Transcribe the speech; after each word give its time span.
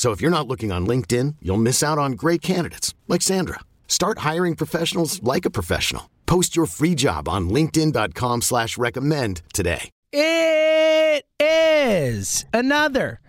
So 0.00 0.12
if 0.12 0.22
you're 0.22 0.30
not 0.30 0.48
looking 0.48 0.72
on 0.72 0.86
LinkedIn, 0.86 1.36
you'll 1.42 1.58
miss 1.58 1.82
out 1.82 1.98
on 1.98 2.12
great 2.12 2.40
candidates 2.40 2.94
like 3.06 3.20
Sandra. 3.20 3.60
Start 3.86 4.20
hiring 4.20 4.56
professionals 4.56 5.22
like 5.22 5.44
a 5.44 5.50
professional. 5.50 6.08
Post 6.24 6.56
your 6.56 6.64
free 6.64 6.94
job 6.94 7.28
on 7.28 7.50
LinkedIn.com 7.50 8.40
slash 8.40 8.78
recommend 8.78 9.42
today. 9.52 9.90
It 10.10 11.26
is 11.38 12.46
another 12.54 13.20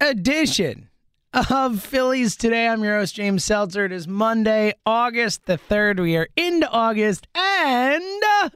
edition 0.00 0.88
of 1.32 1.80
Phillies 1.80 2.34
Today. 2.34 2.66
I'm 2.66 2.82
your 2.82 2.98
host, 2.98 3.14
James 3.14 3.44
Seltzer. 3.44 3.84
It 3.84 3.92
is 3.92 4.08
Monday, 4.08 4.72
August 4.84 5.46
the 5.46 5.58
3rd. 5.58 6.00
We 6.00 6.16
are 6.16 6.26
into 6.34 6.68
August 6.68 7.28
and 7.36 8.22
uh, 8.42 8.50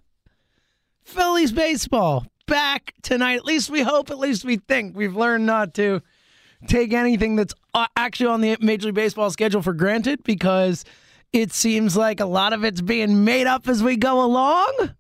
Phillies 1.05 1.53
baseball 1.53 2.27
back 2.49 2.95
tonight. 3.03 3.37
At 3.37 3.45
least 3.45 3.71
we 3.71 3.83
hope, 3.83 4.11
at 4.11 4.19
least 4.19 4.45
we 4.45 4.57
think. 4.57 4.97
We've 4.97 5.15
learned 5.15 5.47
not 5.47 5.73
to 5.75 6.03
take 6.67 6.93
anything 6.93 7.37
that's 7.37 7.55
uh, 7.75 7.87
actually 7.97 8.27
on 8.27 8.41
the 8.41 8.57
Major 8.61 8.87
League 8.87 8.95
Baseball 8.95 9.31
schedule 9.31 9.63
for 9.63 9.73
granted 9.73 10.23
because 10.25 10.85
it 11.33 11.53
seems 11.53 11.97
like 11.97 12.21
a 12.21 12.27
lot 12.27 12.53
of 12.53 12.65
it's 12.65 12.81
being 12.81 13.25
made 13.25 13.47
up 13.47 13.69
as 13.69 13.83
we 13.83 13.97
go 13.97 14.25
along. 14.25 14.95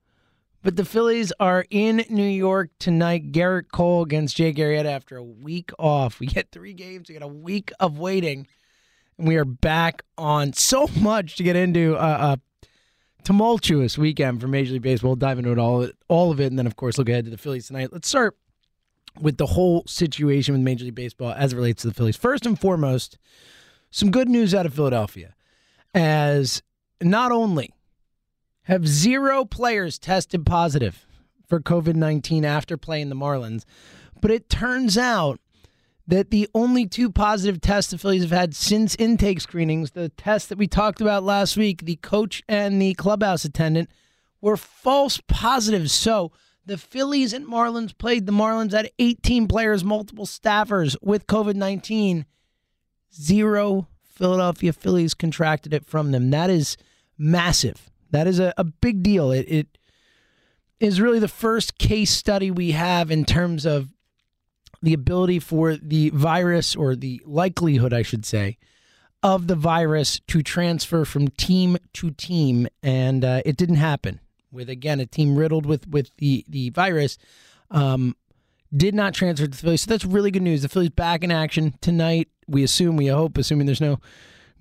But 0.62 0.76
the 0.76 0.84
Phillies 0.84 1.32
are 1.40 1.64
in 1.70 2.04
New 2.10 2.28
York 2.28 2.70
tonight. 2.78 3.32
Gerrit 3.32 3.70
Cole 3.72 4.02
against 4.02 4.36
Jake 4.36 4.56
Arrieta 4.56 4.84
after 4.86 5.16
a 5.16 5.22
week 5.22 5.70
off. 5.78 6.20
We 6.20 6.26
get 6.26 6.52
three 6.52 6.74
games. 6.74 7.08
We 7.08 7.14
get 7.14 7.22
a 7.22 7.28
week 7.28 7.72
of 7.80 7.98
waiting, 7.98 8.46
and 9.16 9.26
we 9.26 9.36
are 9.36 9.46
back 9.46 10.02
on 10.18 10.52
so 10.52 10.86
much 11.00 11.36
to 11.36 11.42
get 11.42 11.56
into. 11.56 11.96
Uh, 11.96 12.36
a 12.36 12.66
tumultuous 13.24 13.96
weekend 13.96 14.40
for 14.40 14.48
Major 14.48 14.74
League 14.74 14.82
Baseball. 14.82 15.10
We'll 15.10 15.16
dive 15.16 15.38
into 15.38 15.52
it 15.52 15.58
all, 15.58 15.88
all 16.08 16.30
of 16.30 16.40
it, 16.40 16.46
and 16.46 16.58
then 16.58 16.66
of 16.66 16.76
course 16.76 16.98
look 16.98 17.08
ahead 17.08 17.24
to 17.24 17.30
the 17.30 17.38
Phillies 17.38 17.66
tonight. 17.66 17.90
Let's 17.92 18.08
start 18.08 18.36
with 19.20 19.36
the 19.36 19.46
whole 19.46 19.84
situation 19.86 20.52
with 20.52 20.62
Major 20.62 20.84
League 20.84 20.94
Baseball 20.94 21.32
as 21.32 21.52
it 21.52 21.56
relates 21.56 21.82
to 21.82 21.88
the 21.88 21.94
Phillies. 21.94 22.16
First 22.16 22.46
and 22.46 22.58
foremost, 22.58 23.18
some 23.90 24.10
good 24.10 24.28
news 24.28 24.54
out 24.54 24.66
of 24.66 24.74
Philadelphia, 24.74 25.34
as 25.94 26.62
not 27.00 27.32
only 27.32 27.72
have 28.64 28.86
zero 28.86 29.44
players 29.44 29.98
tested 29.98 30.46
positive 30.46 31.06
for 31.48 31.60
COVID 31.60 31.96
19 31.96 32.44
after 32.44 32.76
playing 32.76 33.08
the 33.08 33.16
Marlins, 33.16 33.64
but 34.20 34.30
it 34.30 34.48
turns 34.48 34.96
out 34.96 35.40
that 36.06 36.30
the 36.30 36.48
only 36.54 36.86
two 36.86 37.10
positive 37.10 37.60
tests 37.60 37.90
the 37.90 37.98
Phillies 37.98 38.22
have 38.22 38.30
had 38.30 38.54
since 38.54 38.96
intake 38.96 39.40
screenings, 39.40 39.92
the 39.92 40.08
test 40.08 40.48
that 40.48 40.58
we 40.58 40.66
talked 40.66 41.00
about 41.00 41.22
last 41.22 41.56
week, 41.56 41.84
the 41.84 41.96
coach 41.96 42.42
and 42.48 42.82
the 42.82 42.94
clubhouse 42.94 43.44
attendant, 43.44 43.88
were 44.40 44.56
false 44.56 45.20
positives. 45.28 45.92
So 45.92 46.32
the 46.66 46.78
Phillies 46.78 47.32
and 47.32 47.46
Marlins 47.46 47.96
played. 47.96 48.26
The 48.26 48.32
Marlins 48.32 48.72
had 48.72 48.90
18 48.98 49.48
players, 49.48 49.84
multiple 49.84 50.26
staffers 50.26 50.96
with 51.02 51.26
COVID 51.26 51.54
19. 51.54 52.26
Zero 53.12 53.88
Philadelphia 54.02 54.72
Phillies 54.72 55.14
contracted 55.14 55.74
it 55.74 55.84
from 55.84 56.12
them. 56.12 56.30
That 56.30 56.50
is 56.50 56.76
massive. 57.18 57.90
That 58.10 58.26
is 58.26 58.38
a, 58.38 58.52
a 58.56 58.64
big 58.64 59.02
deal. 59.02 59.32
It, 59.32 59.46
it 59.48 59.78
is 60.78 61.00
really 61.00 61.18
the 61.18 61.28
first 61.28 61.78
case 61.78 62.10
study 62.10 62.50
we 62.50 62.72
have 62.72 63.10
in 63.10 63.24
terms 63.24 63.66
of 63.66 63.92
the 64.82 64.92
ability 64.92 65.38
for 65.38 65.76
the 65.76 66.10
virus, 66.10 66.74
or 66.74 66.96
the 66.96 67.20
likelihood, 67.26 67.92
I 67.92 68.02
should 68.02 68.24
say, 68.24 68.58
of 69.22 69.46
the 69.46 69.54
virus 69.54 70.20
to 70.28 70.42
transfer 70.42 71.04
from 71.04 71.28
team 71.28 71.76
to 71.94 72.10
team. 72.10 72.66
And 72.82 73.24
uh, 73.24 73.42
it 73.44 73.56
didn't 73.56 73.76
happen 73.76 74.20
with 74.52 74.68
again 74.68 75.00
a 75.00 75.06
team 75.06 75.36
riddled 75.36 75.66
with 75.66 75.88
with 75.88 76.10
the 76.16 76.44
the 76.48 76.70
virus. 76.70 77.18
Um, 77.70 78.16
did 78.76 78.94
not 78.94 79.14
transfer 79.14 79.46
to 79.46 79.50
the 79.50 79.56
Phillies, 79.56 79.82
so 79.82 79.90
that's 79.90 80.04
really 80.04 80.30
good 80.30 80.42
news. 80.42 80.62
The 80.62 80.68
Phillies 80.68 80.90
back 80.90 81.24
in 81.24 81.30
action 81.30 81.74
tonight. 81.80 82.28
We 82.46 82.62
assume, 82.62 82.96
we 82.96 83.06
hope, 83.06 83.36
assuming 83.36 83.66
there's 83.66 83.80
no 83.80 83.98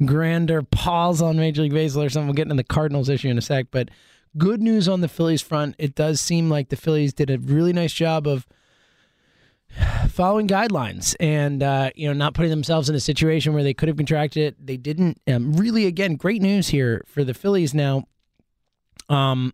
grander 0.05 0.63
pause 0.63 1.22
on 1.22 1.38
Major 1.38 1.63
League 1.63 1.73
Baseball 1.73 2.03
or 2.03 2.09
something. 2.09 2.28
We'll 2.28 2.35
get 2.35 2.44
into 2.44 2.55
the 2.55 2.63
Cardinals 2.63 3.09
issue 3.09 3.29
in 3.29 3.38
a 3.38 3.41
sec, 3.41 3.67
but 3.72 3.89
good 4.38 4.61
news 4.61 4.88
on 4.88 5.01
the 5.01 5.07
Phillies 5.07 5.41
front. 5.41 5.75
It 5.78 5.95
does 5.95 6.22
seem 6.22 6.49
like 6.49 6.69
the 6.69 6.75
Phillies 6.75 7.13
did 7.13 7.29
a 7.29 7.38
really 7.38 7.73
nice 7.73 7.94
job 7.94 8.28
of 8.28 8.47
following 10.09 10.47
guidelines 10.47 11.16
and 11.19 11.61
uh, 11.61 11.91
you 11.95 12.07
know 12.07 12.13
not 12.13 12.33
putting 12.33 12.49
themselves 12.49 12.89
in 12.89 12.95
a 12.95 12.99
situation 12.99 13.53
where 13.53 13.63
they 13.63 13.73
could 13.73 13.88
have 13.88 13.97
contracted 13.97 14.44
it. 14.44 14.66
They 14.66 14.78
didn't. 14.78 15.19
Um, 15.28 15.53
really, 15.53 15.85
again, 15.85 16.16
great 16.16 16.41
news 16.41 16.69
here 16.69 17.03
for 17.07 17.23
the 17.23 17.33
Phillies. 17.33 17.73
Now, 17.73 18.05
um, 19.09 19.53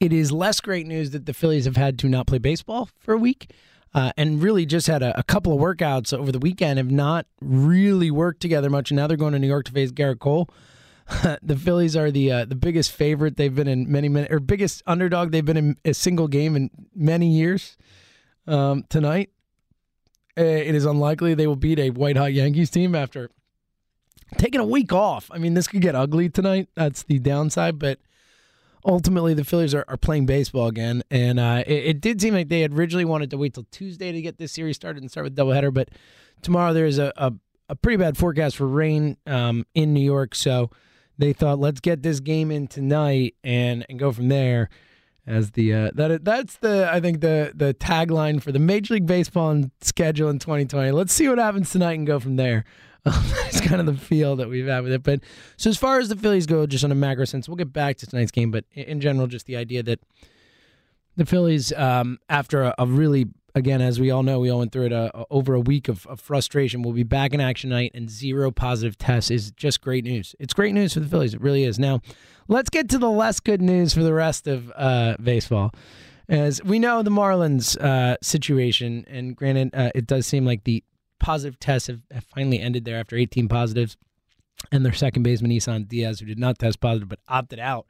it 0.00 0.12
is 0.12 0.32
less 0.32 0.60
great 0.60 0.86
news 0.86 1.10
that 1.10 1.26
the 1.26 1.34
Phillies 1.34 1.66
have 1.66 1.76
had 1.76 1.98
to 2.00 2.08
not 2.08 2.26
play 2.26 2.38
baseball 2.38 2.88
for 2.98 3.14
a 3.14 3.18
week. 3.18 3.52
Uh, 3.92 4.12
and 4.16 4.40
really 4.40 4.64
just 4.64 4.86
had 4.86 5.02
a, 5.02 5.18
a, 5.18 5.22
couple 5.24 5.52
of 5.52 5.58
workouts 5.58 6.16
over 6.16 6.30
the 6.30 6.38
weekend, 6.38 6.78
have 6.78 6.92
not 6.92 7.26
really 7.40 8.08
worked 8.08 8.40
together 8.40 8.70
much. 8.70 8.92
And 8.92 8.96
now 8.96 9.08
they're 9.08 9.16
going 9.16 9.32
to 9.32 9.38
New 9.40 9.48
York 9.48 9.64
to 9.64 9.72
face 9.72 9.90
Gerrit 9.90 10.20
Cole. 10.20 10.48
the 11.42 11.56
Phillies 11.56 11.96
are 11.96 12.12
the 12.12 12.30
uh, 12.30 12.44
the 12.44 12.54
biggest 12.54 12.92
favorite 12.92 13.36
they've 13.36 13.52
been 13.52 13.66
in 13.66 13.90
many 13.90 14.08
many 14.08 14.28
or 14.30 14.38
biggest 14.38 14.84
underdog 14.86 15.32
they've 15.32 15.44
been 15.44 15.56
in 15.56 15.76
a 15.84 15.92
single 15.92 16.28
game 16.28 16.54
in 16.54 16.70
many 16.94 17.26
years. 17.26 17.76
Um, 18.46 18.84
tonight, 18.88 19.30
uh, 20.38 20.44
it 20.44 20.76
is 20.76 20.84
unlikely 20.84 21.34
they 21.34 21.48
will 21.48 21.56
beat 21.56 21.80
a 21.80 21.90
white 21.90 22.16
hot 22.16 22.32
Yankees 22.32 22.70
team 22.70 22.94
after 22.94 23.28
taking 24.36 24.60
a 24.60 24.64
week 24.64 24.92
off. 24.92 25.30
I 25.32 25.38
mean, 25.38 25.54
this 25.54 25.66
could 25.66 25.80
get 25.80 25.96
ugly 25.96 26.28
tonight. 26.28 26.68
That's 26.76 27.02
the 27.02 27.18
downside, 27.18 27.80
but 27.80 27.98
ultimately 28.84 29.34
the 29.34 29.44
Phillies 29.44 29.74
are, 29.74 29.84
are 29.88 29.96
playing 29.96 30.26
baseball 30.26 30.66
again, 30.66 31.02
and 31.10 31.38
uh, 31.38 31.62
it, 31.66 31.86
it, 31.86 32.00
did 32.00 32.20
seem 32.20 32.34
like 32.34 32.48
they 32.48 32.60
had 32.60 32.72
originally 32.72 33.04
wanted 33.04 33.30
to 33.30 33.38
wait 33.38 33.54
till 33.54 33.66
Tuesday 33.70 34.12
to 34.12 34.22
get 34.22 34.38
this 34.38 34.52
series 34.52 34.76
started 34.76 35.02
and 35.02 35.10
start 35.10 35.24
with 35.24 35.36
doubleheader, 35.36 35.72
but 35.72 35.88
tomorrow 36.42 36.72
there 36.72 36.86
is 36.86 36.98
a, 36.98 37.12
a, 37.16 37.32
a 37.68 37.76
pretty 37.76 37.96
bad 37.96 38.16
forecast 38.16 38.56
for 38.56 38.66
rain 38.66 39.16
um, 39.26 39.66
in 39.74 39.92
New 39.92 40.04
York, 40.04 40.34
so 40.34 40.70
they 41.18 41.32
thought 41.32 41.58
let's 41.58 41.80
get 41.80 42.02
this 42.02 42.20
game 42.20 42.50
in 42.50 42.66
tonight 42.66 43.34
and 43.44 43.84
and 43.88 43.98
go 43.98 44.10
from 44.10 44.28
there. 44.28 44.68
As 45.26 45.52
the 45.52 45.72
uh, 45.72 45.90
that 45.94 46.24
that's 46.24 46.56
the 46.56 46.88
I 46.90 46.98
think 46.98 47.20
the 47.20 47.52
the 47.54 47.74
tagline 47.74 48.42
for 48.42 48.52
the 48.52 48.58
Major 48.58 48.94
League 48.94 49.06
Baseball 49.06 49.64
schedule 49.80 50.30
in 50.30 50.38
2020. 50.38 50.90
Let's 50.90 51.12
see 51.12 51.28
what 51.28 51.38
happens 51.38 51.70
tonight 51.70 51.92
and 51.92 52.06
go 52.06 52.18
from 52.18 52.36
there. 52.36 52.64
It's 53.46 53.60
kind 53.60 53.80
of 53.80 53.86
the 53.86 53.96
feel 53.96 54.36
that 54.36 54.48
we've 54.48 54.66
had 54.66 54.84
with 54.84 54.92
it. 54.92 55.02
But 55.02 55.20
so 55.56 55.70
as 55.70 55.76
far 55.76 55.98
as 55.98 56.08
the 56.08 56.16
Phillies 56.16 56.46
go, 56.46 56.66
just 56.66 56.84
on 56.84 56.92
a 56.92 56.94
macro 56.94 57.24
sense, 57.24 57.48
we'll 57.48 57.56
get 57.56 57.72
back 57.72 57.96
to 57.98 58.06
tonight's 58.06 58.30
game. 58.30 58.50
But 58.50 58.64
in 58.72 59.00
general, 59.00 59.26
just 59.26 59.46
the 59.46 59.56
idea 59.56 59.82
that 59.82 60.00
the 61.16 61.26
Phillies, 61.26 61.72
um, 61.72 62.18
after 62.28 62.62
a, 62.62 62.74
a, 62.78 62.86
really, 62.86 63.26
again, 63.54 63.82
as 63.82 63.98
we 63.98 64.10
all 64.10 64.22
know, 64.22 64.38
we 64.38 64.50
all 64.50 64.60
went 64.60 64.72
through 64.72 64.86
it 64.86 64.92
uh, 64.92 65.10
over 65.30 65.54
a 65.54 65.60
week 65.60 65.88
of, 65.88 66.06
of, 66.06 66.20
frustration, 66.20 66.82
will 66.82 66.92
be 66.92 67.02
back 67.02 67.34
in 67.34 67.40
action 67.40 67.70
tonight, 67.70 67.90
and 67.94 68.08
zero 68.08 68.50
positive 68.50 68.96
tests 68.96 69.30
is 69.30 69.50
just 69.52 69.80
great 69.80 70.04
news. 70.04 70.36
It's 70.38 70.54
great 70.54 70.72
news 70.72 70.94
for 70.94 71.00
the 71.00 71.08
Phillies. 71.08 71.34
It 71.34 71.40
really 71.40 71.64
is. 71.64 71.78
Now, 71.78 72.00
let's 72.48 72.70
get 72.70 72.88
to 72.90 72.98
the 72.98 73.10
less 73.10 73.40
good 73.40 73.60
news 73.60 73.92
for 73.92 74.02
the 74.02 74.14
rest 74.14 74.46
of 74.46 74.72
uh, 74.76 75.16
baseball. 75.22 75.74
As 76.28 76.62
we 76.62 76.78
know, 76.78 77.02
the 77.02 77.10
Marlins 77.10 77.76
uh, 77.78 78.16
situation, 78.22 79.04
and 79.08 79.34
granted, 79.34 79.74
uh, 79.74 79.90
it 79.96 80.06
does 80.06 80.26
seem 80.26 80.44
like 80.44 80.62
the 80.62 80.84
positive 81.20 81.60
tests 81.60 81.88
have, 81.88 82.00
have 82.10 82.24
finally 82.24 82.60
ended 82.60 82.84
there 82.84 82.98
after 82.98 83.16
18 83.16 83.48
positives. 83.48 83.96
And 84.72 84.84
their 84.84 84.92
second 84.92 85.22
baseman, 85.22 85.52
Isan 85.52 85.84
Diaz, 85.84 86.20
who 86.20 86.26
did 86.26 86.38
not 86.38 86.58
test 86.58 86.80
positive 86.80 87.08
but 87.08 87.20
opted 87.28 87.58
out 87.58 87.86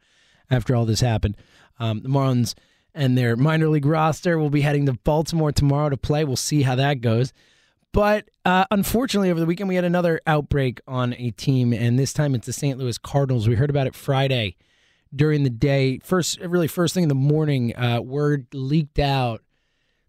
after 0.50 0.76
all 0.76 0.84
this 0.84 1.00
happened. 1.00 1.36
Um, 1.78 2.02
the 2.02 2.08
Marlins 2.08 2.54
and 2.94 3.16
their 3.16 3.36
minor 3.36 3.68
league 3.68 3.86
roster 3.86 4.38
will 4.38 4.50
be 4.50 4.60
heading 4.60 4.86
to 4.86 4.92
Baltimore 4.92 5.52
tomorrow 5.52 5.88
to 5.88 5.96
play. 5.96 6.24
We'll 6.24 6.36
see 6.36 6.62
how 6.62 6.74
that 6.76 7.00
goes. 7.00 7.32
But 7.92 8.30
uh, 8.44 8.66
unfortunately, 8.70 9.30
over 9.30 9.40
the 9.40 9.46
weekend, 9.46 9.68
we 9.68 9.74
had 9.74 9.84
another 9.84 10.20
outbreak 10.26 10.80
on 10.86 11.14
a 11.14 11.30
team, 11.32 11.72
and 11.72 11.98
this 11.98 12.12
time 12.12 12.34
it's 12.34 12.46
the 12.46 12.52
St. 12.52 12.78
Louis 12.78 12.98
Cardinals. 12.98 13.48
We 13.48 13.56
heard 13.56 13.70
about 13.70 13.88
it 13.88 13.96
Friday 13.96 14.56
during 15.14 15.42
the 15.42 15.50
day. 15.50 15.98
First, 15.98 16.38
really, 16.40 16.68
first 16.68 16.94
thing 16.94 17.02
in 17.02 17.08
the 17.08 17.16
morning, 17.16 17.76
uh, 17.76 18.00
word 18.00 18.46
leaked 18.52 19.00
out 19.00 19.42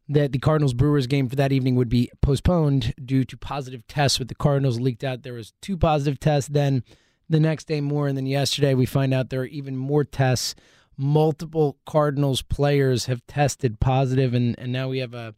that 0.09 0.31
the 0.31 0.39
Cardinals 0.39 0.74
Brewers 0.74 1.07
game 1.07 1.30
for 1.30 1.36
that 1.36 1.51
evening 1.51 1.75
would 1.75 1.89
be 1.89 2.09
postponed 2.21 2.94
due 3.03 3.24
to 3.24 3.38
positive 3.38 3.88
tests 3.88 4.19
with 4.19 4.27
the 4.27 4.36
Cardinals 4.36 4.80
leaked 4.80 5.03
out. 5.03 5.24
There 5.24 5.33
was 5.33 5.53
two 5.62 5.77
positive 5.77 6.19
tests. 6.19 6.50
Then 6.50 6.83
the 7.30 7.39
next 7.39 7.68
day 7.68 7.81
more, 7.81 8.07
and 8.07 8.18
then 8.18 8.25
yesterday 8.25 8.74
we 8.74 8.86
find 8.86 9.13
out 9.13 9.30
there 9.30 9.42
are 9.42 9.45
even 9.45 9.77
more 9.77 10.03
tests. 10.03 10.56
Multiple 10.98 11.77
Cardinals 11.86 12.42
players 12.42 13.06
have 13.06 13.25
tested 13.25 13.80
positive, 13.80 14.33
and 14.33 14.53
and 14.59 14.71
now 14.71 14.89
we 14.89 15.00
have 15.00 15.13
a 15.13 15.33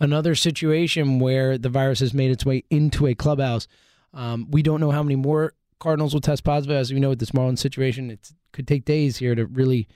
another 0.00 0.34
situation 0.34 1.18
where 1.18 1.58
the 1.58 1.68
virus 1.68 2.00
has 2.00 2.14
made 2.14 2.30
its 2.30 2.44
way 2.44 2.64
into 2.70 3.06
a 3.06 3.14
clubhouse. 3.14 3.68
Um, 4.12 4.50
we 4.50 4.62
don't 4.62 4.80
know 4.80 4.90
how 4.90 5.02
many 5.02 5.16
more 5.16 5.52
Cardinals 5.78 6.14
will 6.14 6.20
test 6.20 6.44
positive. 6.44 6.76
As 6.76 6.92
we 6.92 7.00
know 7.00 7.10
with 7.10 7.18
this 7.18 7.32
Marlins 7.32 7.58
situation, 7.58 8.10
it 8.10 8.32
could 8.52 8.66
take 8.66 8.84
days 8.84 9.18
here 9.18 9.34
to 9.34 9.44
really 9.44 9.86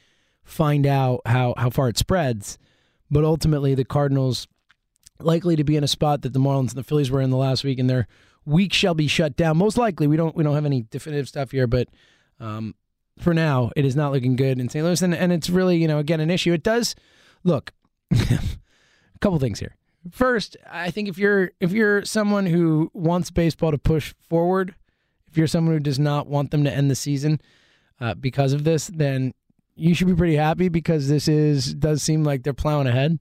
find 0.44 0.86
out 0.86 1.22
how 1.24 1.54
how 1.56 1.70
far 1.70 1.88
it 1.88 1.96
spreads. 1.96 2.58
But 3.10 3.24
ultimately, 3.24 3.74
the 3.74 3.84
Cardinals 3.84 4.46
likely 5.20 5.56
to 5.56 5.64
be 5.64 5.76
in 5.76 5.84
a 5.84 5.88
spot 5.88 6.22
that 6.22 6.32
the 6.32 6.38
Marlins 6.38 6.70
and 6.70 6.78
the 6.78 6.84
Phillies 6.84 7.10
were 7.10 7.20
in 7.20 7.30
the 7.30 7.36
last 7.36 7.64
week, 7.64 7.78
and 7.78 7.88
their 7.88 8.06
week 8.44 8.72
shall 8.72 8.94
be 8.94 9.08
shut 9.08 9.36
down. 9.36 9.56
Most 9.56 9.76
likely, 9.76 10.06
we 10.06 10.16
don't 10.16 10.36
we 10.36 10.44
don't 10.44 10.54
have 10.54 10.66
any 10.66 10.82
definitive 10.90 11.28
stuff 11.28 11.50
here, 11.50 11.66
but 11.66 11.88
um, 12.40 12.74
for 13.18 13.34
now, 13.34 13.70
it 13.76 13.84
is 13.84 13.96
not 13.96 14.12
looking 14.12 14.36
good 14.36 14.58
in 14.58 14.68
St. 14.68 14.84
Louis, 14.84 15.02
and, 15.02 15.14
and 15.14 15.32
it's 15.32 15.50
really 15.50 15.76
you 15.76 15.88
know 15.88 15.98
again 15.98 16.20
an 16.20 16.30
issue. 16.30 16.52
It 16.52 16.62
does 16.62 16.94
look 17.44 17.72
a 18.10 18.38
couple 19.20 19.38
things 19.38 19.60
here. 19.60 19.76
First, 20.10 20.56
I 20.70 20.90
think 20.90 21.08
if 21.08 21.18
you're 21.18 21.50
if 21.60 21.72
you're 21.72 22.04
someone 22.04 22.46
who 22.46 22.90
wants 22.94 23.30
baseball 23.30 23.70
to 23.70 23.78
push 23.78 24.14
forward, 24.28 24.74
if 25.26 25.36
you're 25.36 25.46
someone 25.46 25.74
who 25.74 25.80
does 25.80 25.98
not 25.98 26.26
want 26.26 26.50
them 26.50 26.64
to 26.64 26.72
end 26.72 26.90
the 26.90 26.94
season 26.94 27.40
uh, 28.00 28.14
because 28.14 28.52
of 28.52 28.64
this, 28.64 28.86
then 28.88 29.34
you 29.78 29.94
should 29.94 30.08
be 30.08 30.14
pretty 30.14 30.36
happy 30.36 30.68
because 30.68 31.08
this 31.08 31.28
is 31.28 31.74
does 31.74 32.02
seem 32.02 32.24
like 32.24 32.42
they're 32.42 32.52
plowing 32.52 32.86
ahead. 32.86 33.18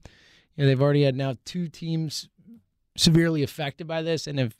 You 0.56 0.64
know, 0.64 0.66
they've 0.66 0.82
already 0.82 1.04
had 1.04 1.14
now 1.14 1.36
two 1.44 1.68
teams 1.68 2.28
severely 2.96 3.42
affected 3.42 3.86
by 3.86 4.02
this 4.02 4.26
and 4.26 4.38
have 4.38 4.56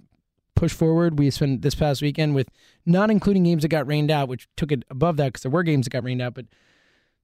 pushed 0.55 0.77
forward. 0.77 1.19
We 1.19 1.31
spent 1.31 1.63
this 1.63 1.75
past 1.75 2.01
weekend 2.01 2.35
with 2.35 2.49
not 2.87 3.11
including 3.11 3.45
games 3.45 3.63
that 3.63 3.69
got 3.69 3.87
rained 3.87 4.11
out, 4.11 4.29
which 4.29 4.49
took 4.57 4.71
it 4.71 4.85
above 4.91 5.17
that 5.17 5.29
because 5.29 5.43
there 5.43 5.51
were 5.51 5.65
games 5.65 5.87
that 5.87 5.91
got 5.91 6.05
rained 6.05 6.23
out, 6.23 6.35
but 6.35 6.47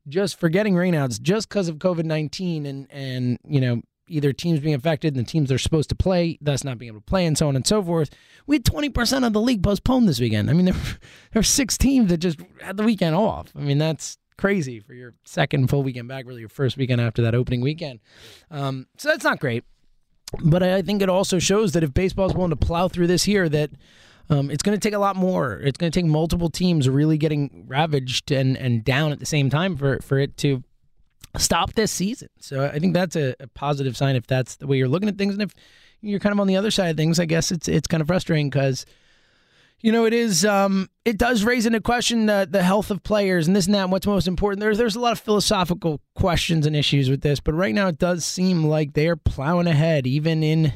just 0.08 0.38
forgetting 0.38 0.74
rainouts 0.74 1.20
just 1.20 1.48
because 1.48 1.68
of 1.68 1.76
COVID 1.76 2.04
nineteen 2.04 2.66
and 2.66 2.86
and 2.90 3.38
you 3.46 3.60
know 3.60 3.80
either 4.08 4.32
teams 4.32 4.60
being 4.60 4.74
affected 4.74 5.16
and 5.16 5.24
the 5.24 5.30
teams 5.30 5.48
they're 5.48 5.56
supposed 5.56 5.88
to 5.88 5.94
play, 5.94 6.36
thus 6.40 6.64
not 6.64 6.78
being 6.78 6.88
able 6.88 7.00
to 7.00 7.06
play, 7.06 7.24
and 7.24 7.38
so 7.38 7.48
on 7.48 7.56
and 7.56 7.66
so 7.66 7.82
forth. 7.82 8.10
We 8.46 8.56
had 8.56 8.64
20% 8.64 9.26
of 9.26 9.32
the 9.32 9.40
league 9.40 9.62
postponed 9.62 10.06
this 10.06 10.20
weekend. 10.20 10.50
I 10.50 10.52
mean, 10.52 10.66
there, 10.66 10.74
there 11.32 11.40
were 11.40 11.42
six 11.42 11.78
teams 11.78 12.10
that 12.10 12.18
just 12.18 12.38
had 12.60 12.76
the 12.76 12.82
weekend 12.82 13.14
off. 13.14 13.50
I 13.56 13.60
mean, 13.60 13.78
that's 13.78 14.18
crazy 14.36 14.80
for 14.80 14.94
your 14.94 15.14
second 15.24 15.68
full 15.68 15.82
weekend 15.82 16.08
back, 16.08 16.26
really 16.26 16.40
your 16.40 16.48
first 16.48 16.76
weekend 16.76 17.00
after 17.00 17.22
that 17.22 17.34
opening 17.34 17.60
weekend. 17.60 18.00
Um, 18.50 18.86
so 18.96 19.08
that's 19.08 19.24
not 19.24 19.40
great. 19.40 19.64
But 20.42 20.62
I 20.62 20.82
think 20.82 21.02
it 21.02 21.08
also 21.08 21.38
shows 21.38 21.72
that 21.72 21.82
if 21.82 21.94
baseball 21.94 22.26
is 22.26 22.34
willing 22.34 22.50
to 22.50 22.56
plow 22.56 22.88
through 22.88 23.06
this 23.06 23.28
year, 23.28 23.48
that 23.48 23.70
um, 24.30 24.50
it's 24.50 24.62
going 24.62 24.76
to 24.76 24.80
take 24.80 24.94
a 24.94 24.98
lot 24.98 25.16
more. 25.16 25.60
It's 25.60 25.78
going 25.78 25.92
to 25.92 26.00
take 26.00 26.08
multiple 26.08 26.50
teams 26.50 26.88
really 26.88 27.18
getting 27.18 27.66
ravaged 27.68 28.32
and, 28.32 28.56
and 28.56 28.84
down 28.84 29.12
at 29.12 29.20
the 29.20 29.26
same 29.26 29.48
time 29.50 29.76
for, 29.76 30.00
for 30.00 30.18
it 30.18 30.36
to 30.38 30.64
stop 31.36 31.74
this 31.74 31.92
season. 31.92 32.28
So 32.40 32.64
I 32.64 32.78
think 32.78 32.94
that's 32.94 33.16
a, 33.16 33.34
a 33.38 33.46
positive 33.48 33.96
sign 33.96 34.16
if 34.16 34.26
that's 34.26 34.56
the 34.56 34.66
way 34.66 34.76
you're 34.76 34.88
looking 34.88 35.08
at 35.08 35.18
things. 35.18 35.34
And 35.34 35.42
if 35.42 35.54
you're 36.00 36.20
kind 36.20 36.32
of 36.32 36.40
on 36.40 36.48
the 36.48 36.56
other 36.56 36.70
side 36.70 36.88
of 36.88 36.96
things, 36.96 37.20
I 37.20 37.26
guess 37.26 37.52
it's 37.52 37.68
it's 37.68 37.86
kind 37.86 38.00
of 38.00 38.06
frustrating 38.06 38.50
because– 38.50 38.86
you 39.84 39.92
know, 39.92 40.06
it 40.06 40.14
is. 40.14 40.46
Um, 40.46 40.88
it 41.04 41.18
does 41.18 41.44
raise 41.44 41.66
into 41.66 41.78
question 41.78 42.24
the 42.24 42.48
the 42.50 42.62
health 42.62 42.90
of 42.90 43.02
players 43.02 43.46
and 43.46 43.54
this 43.54 43.66
and 43.66 43.74
that. 43.74 43.82
And 43.82 43.92
what's 43.92 44.06
most 44.06 44.26
important? 44.26 44.60
There's 44.60 44.78
there's 44.78 44.96
a 44.96 45.00
lot 45.00 45.12
of 45.12 45.20
philosophical 45.20 46.00
questions 46.14 46.64
and 46.64 46.74
issues 46.74 47.10
with 47.10 47.20
this, 47.20 47.38
but 47.38 47.52
right 47.52 47.74
now 47.74 47.88
it 47.88 47.98
does 47.98 48.24
seem 48.24 48.64
like 48.64 48.94
they 48.94 49.08
are 49.08 49.16
plowing 49.16 49.66
ahead, 49.66 50.06
even 50.06 50.42
in 50.42 50.72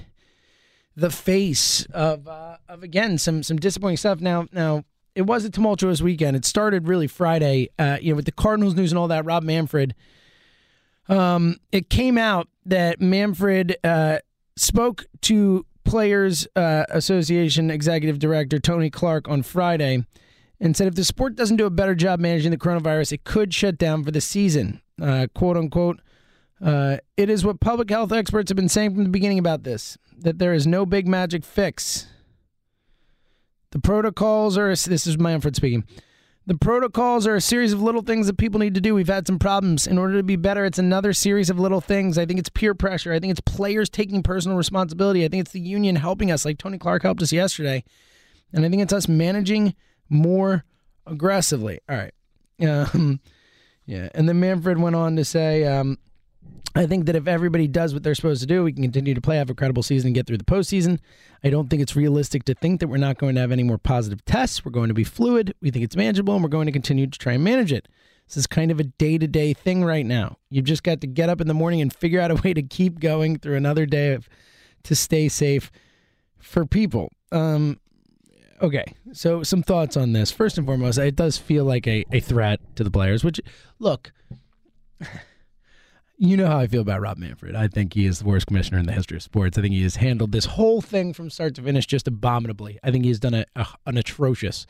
the 0.94 1.08
face 1.08 1.86
of 1.86 2.28
uh, 2.28 2.58
of 2.68 2.82
again 2.82 3.16
some 3.16 3.42
some 3.42 3.56
disappointing 3.56 3.96
stuff. 3.96 4.20
Now 4.20 4.46
now 4.52 4.84
it 5.14 5.22
was 5.22 5.42
a 5.46 5.48
tumultuous 5.48 6.02
weekend. 6.02 6.36
It 6.36 6.44
started 6.44 6.86
really 6.86 7.06
Friday, 7.06 7.70
uh, 7.78 7.96
you 8.02 8.12
know, 8.12 8.16
with 8.16 8.26
the 8.26 8.32
Cardinals 8.32 8.74
news 8.74 8.92
and 8.92 8.98
all 8.98 9.08
that. 9.08 9.24
Rob 9.24 9.42
Manfred. 9.42 9.94
Um, 11.08 11.56
it 11.72 11.88
came 11.88 12.18
out 12.18 12.48
that 12.66 13.00
Manfred 13.00 13.78
uh, 13.82 14.18
spoke 14.56 15.06
to 15.22 15.64
Players 15.88 16.46
uh, 16.54 16.84
Association 16.90 17.70
Executive 17.70 18.18
Director 18.18 18.58
Tony 18.58 18.90
Clark 18.90 19.26
on 19.26 19.42
Friday 19.42 20.04
and 20.60 20.76
said 20.76 20.86
if 20.86 20.94
the 20.94 21.04
sport 21.04 21.34
doesn't 21.34 21.56
do 21.56 21.64
a 21.64 21.70
better 21.70 21.94
job 21.94 22.20
managing 22.20 22.50
the 22.50 22.58
coronavirus, 22.58 23.12
it 23.12 23.24
could 23.24 23.54
shut 23.54 23.78
down 23.78 24.04
for 24.04 24.10
the 24.10 24.20
season. 24.20 24.82
Uh, 25.00 25.28
quote 25.34 25.56
unquote. 25.56 26.00
Uh, 26.62 26.98
it 27.16 27.30
is 27.30 27.44
what 27.44 27.60
public 27.60 27.88
health 27.88 28.12
experts 28.12 28.50
have 28.50 28.56
been 28.56 28.68
saying 28.68 28.94
from 28.94 29.04
the 29.04 29.10
beginning 29.10 29.38
about 29.38 29.62
this 29.62 29.96
that 30.18 30.38
there 30.38 30.52
is 30.52 30.66
no 30.66 30.84
big 30.84 31.08
magic 31.08 31.44
fix. 31.44 32.08
The 33.70 33.78
protocols 33.78 34.58
are, 34.58 34.68
this 34.68 35.06
is 35.06 35.18
my 35.18 35.30
Manfred 35.30 35.56
speaking. 35.56 35.84
The 36.48 36.56
protocols 36.56 37.26
are 37.26 37.34
a 37.34 37.42
series 37.42 37.74
of 37.74 37.82
little 37.82 38.00
things 38.00 38.26
that 38.26 38.38
people 38.38 38.58
need 38.58 38.72
to 38.74 38.80
do. 38.80 38.94
We've 38.94 39.06
had 39.06 39.26
some 39.26 39.38
problems. 39.38 39.86
In 39.86 39.98
order 39.98 40.16
to 40.16 40.22
be 40.22 40.36
better, 40.36 40.64
it's 40.64 40.78
another 40.78 41.12
series 41.12 41.50
of 41.50 41.60
little 41.60 41.82
things. 41.82 42.16
I 42.16 42.24
think 42.24 42.38
it's 42.38 42.48
peer 42.48 42.74
pressure. 42.74 43.12
I 43.12 43.20
think 43.20 43.32
it's 43.32 43.40
players 43.40 43.90
taking 43.90 44.22
personal 44.22 44.56
responsibility. 44.56 45.26
I 45.26 45.28
think 45.28 45.42
it's 45.42 45.52
the 45.52 45.60
union 45.60 45.96
helping 45.96 46.30
us, 46.30 46.46
like 46.46 46.56
Tony 46.56 46.78
Clark 46.78 47.02
helped 47.02 47.20
us 47.20 47.34
yesterday. 47.34 47.84
And 48.50 48.64
I 48.64 48.70
think 48.70 48.80
it's 48.80 48.94
us 48.94 49.08
managing 49.08 49.74
more 50.08 50.64
aggressively. 51.06 51.80
All 51.86 51.96
right. 51.96 52.14
Um, 52.66 53.20
yeah. 53.84 54.08
And 54.14 54.26
then 54.26 54.40
Manfred 54.40 54.78
went 54.78 54.96
on 54.96 55.16
to 55.16 55.26
say, 55.26 55.66
um, 55.66 55.98
I 56.74 56.86
think 56.86 57.06
that 57.06 57.16
if 57.16 57.26
everybody 57.26 57.66
does 57.66 57.94
what 57.94 58.02
they're 58.02 58.14
supposed 58.14 58.40
to 58.42 58.46
do, 58.46 58.62
we 58.62 58.72
can 58.72 58.82
continue 58.82 59.14
to 59.14 59.20
play, 59.20 59.36
have 59.36 59.50
a 59.50 59.54
credible 59.54 59.82
season, 59.82 60.08
and 60.08 60.14
get 60.14 60.26
through 60.26 60.38
the 60.38 60.44
postseason. 60.44 61.00
I 61.42 61.50
don't 61.50 61.68
think 61.68 61.82
it's 61.82 61.96
realistic 61.96 62.44
to 62.44 62.54
think 62.54 62.80
that 62.80 62.88
we're 62.88 62.98
not 62.98 63.18
going 63.18 63.34
to 63.34 63.40
have 63.40 63.50
any 63.50 63.62
more 63.62 63.78
positive 63.78 64.24
tests. 64.24 64.64
We're 64.64 64.72
going 64.72 64.88
to 64.88 64.94
be 64.94 65.04
fluid. 65.04 65.54
We 65.60 65.70
think 65.70 65.84
it's 65.84 65.96
manageable, 65.96 66.34
and 66.34 66.42
we're 66.42 66.50
going 66.50 66.66
to 66.66 66.72
continue 66.72 67.06
to 67.06 67.18
try 67.18 67.32
and 67.32 67.42
manage 67.42 67.72
it. 67.72 67.88
This 68.28 68.36
is 68.36 68.46
kind 68.46 68.70
of 68.70 68.78
a 68.78 68.84
day 68.84 69.16
to 69.16 69.26
day 69.26 69.54
thing 69.54 69.82
right 69.84 70.04
now. 70.04 70.36
You've 70.50 70.66
just 70.66 70.82
got 70.82 71.00
to 71.00 71.06
get 71.06 71.30
up 71.30 71.40
in 71.40 71.48
the 71.48 71.54
morning 71.54 71.80
and 71.80 71.92
figure 71.92 72.20
out 72.20 72.30
a 72.30 72.34
way 72.34 72.52
to 72.52 72.62
keep 72.62 73.00
going 73.00 73.38
through 73.38 73.56
another 73.56 73.86
day 73.86 74.12
of 74.12 74.28
to 74.84 74.94
stay 74.94 75.28
safe 75.28 75.72
for 76.38 76.66
people. 76.66 77.10
Um, 77.32 77.80
okay, 78.60 78.84
so 79.12 79.42
some 79.42 79.62
thoughts 79.62 79.96
on 79.96 80.12
this. 80.12 80.30
First 80.30 80.58
and 80.58 80.66
foremost, 80.66 80.98
it 80.98 81.16
does 81.16 81.38
feel 81.38 81.64
like 81.64 81.86
a, 81.86 82.04
a 82.12 82.20
threat 82.20 82.60
to 82.76 82.84
the 82.84 82.90
players, 82.90 83.24
which, 83.24 83.40
look 83.78 84.12
you 86.18 86.36
know 86.36 86.48
how 86.48 86.58
I 86.58 86.66
feel 86.66 86.80
about 86.80 87.00
Rob 87.00 87.16
Manfred. 87.16 87.54
I 87.54 87.68
think 87.68 87.94
he 87.94 88.04
is 88.04 88.18
the 88.18 88.24
worst 88.24 88.48
commissioner 88.48 88.78
in 88.78 88.86
the 88.86 88.92
history 88.92 89.16
of 89.16 89.22
sports. 89.22 89.56
I 89.56 89.62
think 89.62 89.72
he 89.72 89.84
has 89.84 89.96
handled 89.96 90.32
this 90.32 90.46
whole 90.46 90.80
thing 90.80 91.12
from 91.12 91.30
start 91.30 91.54
to 91.54 91.62
finish 91.62 91.86
just 91.86 92.08
abominably. 92.08 92.78
I 92.82 92.90
think 92.90 93.04
he's 93.04 93.20
done 93.20 93.34
a, 93.34 93.46
a 93.54 93.66
an 93.86 93.96
atrocious, 93.96 94.66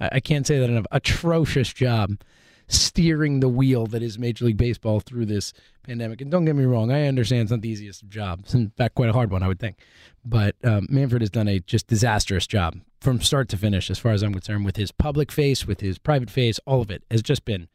I 0.00 0.18
can't 0.18 0.46
say 0.46 0.58
that 0.58 0.68
enough, 0.68 0.86
atrocious 0.90 1.72
job 1.72 2.20
steering 2.66 3.40
the 3.40 3.48
wheel 3.48 3.86
that 3.86 4.02
is 4.02 4.18
Major 4.18 4.46
League 4.46 4.56
Baseball 4.56 4.98
through 4.98 5.26
this 5.26 5.52
pandemic. 5.84 6.20
And 6.20 6.30
don't 6.30 6.44
get 6.44 6.56
me 6.56 6.64
wrong, 6.64 6.90
I 6.90 7.06
understand 7.06 7.42
it's 7.42 7.50
not 7.52 7.60
the 7.60 7.68
easiest 7.68 8.08
job. 8.08 8.40
It's 8.42 8.54
in 8.54 8.70
fact 8.70 8.96
quite 8.96 9.10
a 9.10 9.12
hard 9.12 9.30
one, 9.30 9.42
I 9.42 9.48
would 9.48 9.60
think. 9.60 9.78
But 10.24 10.56
um, 10.64 10.86
Manfred 10.90 11.22
has 11.22 11.30
done 11.30 11.48
a 11.48 11.60
just 11.60 11.86
disastrous 11.86 12.46
job 12.46 12.78
from 13.00 13.20
start 13.20 13.48
to 13.50 13.56
finish, 13.56 13.90
as 13.90 13.98
far 13.98 14.12
as 14.12 14.22
I'm 14.22 14.32
concerned, 14.32 14.64
with 14.64 14.76
his 14.76 14.90
public 14.90 15.30
face, 15.30 15.66
with 15.66 15.80
his 15.80 15.98
private 15.98 16.30
face, 16.30 16.58
all 16.66 16.80
of 16.80 16.90
it 16.90 17.04
has 17.10 17.22
just 17.22 17.44
been 17.44 17.68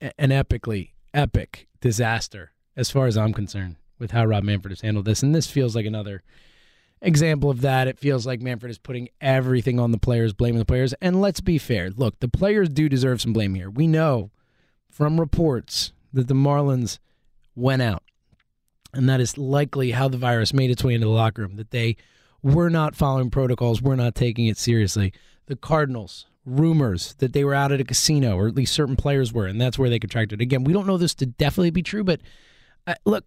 an 0.00 0.30
epically 0.30 0.90
epic 1.16 1.66
disaster 1.80 2.52
as 2.76 2.90
far 2.90 3.06
as 3.06 3.16
I'm 3.16 3.32
concerned 3.32 3.76
with 3.98 4.10
how 4.10 4.26
Rob 4.26 4.44
Manfred 4.44 4.70
has 4.70 4.82
handled 4.82 5.06
this. 5.06 5.22
And 5.22 5.34
this 5.34 5.46
feels 5.46 5.74
like 5.74 5.86
another 5.86 6.22
example 7.00 7.50
of 7.50 7.62
that. 7.62 7.88
It 7.88 7.98
feels 7.98 8.26
like 8.26 8.40
Manfred 8.40 8.70
is 8.70 8.78
putting 8.78 9.08
everything 9.20 9.80
on 9.80 9.90
the 9.90 9.98
players, 9.98 10.34
blaming 10.34 10.58
the 10.58 10.66
players. 10.66 10.92
And 11.00 11.20
let's 11.20 11.40
be 11.40 11.58
fair. 11.58 11.90
Look, 11.90 12.20
the 12.20 12.28
players 12.28 12.68
do 12.68 12.88
deserve 12.88 13.20
some 13.20 13.32
blame 13.32 13.54
here. 13.54 13.70
We 13.70 13.86
know 13.86 14.30
from 14.90 15.18
reports 15.18 15.92
that 16.12 16.28
the 16.28 16.34
Marlins 16.34 16.98
went 17.54 17.82
out. 17.82 18.02
And 18.92 19.08
that 19.08 19.20
is 19.20 19.36
likely 19.36 19.90
how 19.90 20.08
the 20.08 20.16
virus 20.16 20.52
made 20.52 20.70
its 20.70 20.84
way 20.84 20.94
into 20.94 21.06
the 21.06 21.12
locker 21.12 21.42
room, 21.42 21.56
that 21.56 21.70
they 21.70 21.96
were 22.42 22.70
not 22.70 22.94
following 22.94 23.30
protocols, 23.30 23.82
were 23.82 23.96
not 23.96 24.14
taking 24.14 24.46
it 24.46 24.56
seriously. 24.56 25.12
The 25.46 25.56
Cardinals 25.56 26.26
rumors 26.46 27.14
that 27.18 27.32
they 27.32 27.44
were 27.44 27.54
out 27.54 27.72
at 27.72 27.80
a 27.80 27.84
casino, 27.84 28.36
or 28.36 28.48
at 28.48 28.54
least 28.54 28.72
certain 28.72 28.96
players 28.96 29.32
were, 29.32 29.46
and 29.46 29.60
that's 29.60 29.78
where 29.78 29.90
they 29.90 29.98
contracted. 29.98 30.40
Again, 30.40 30.64
we 30.64 30.72
don't 30.72 30.86
know 30.86 30.96
this 30.96 31.14
to 31.16 31.26
definitely 31.26 31.70
be 31.70 31.82
true, 31.82 32.04
but 32.04 32.20
uh, 32.86 32.94
look, 33.04 33.24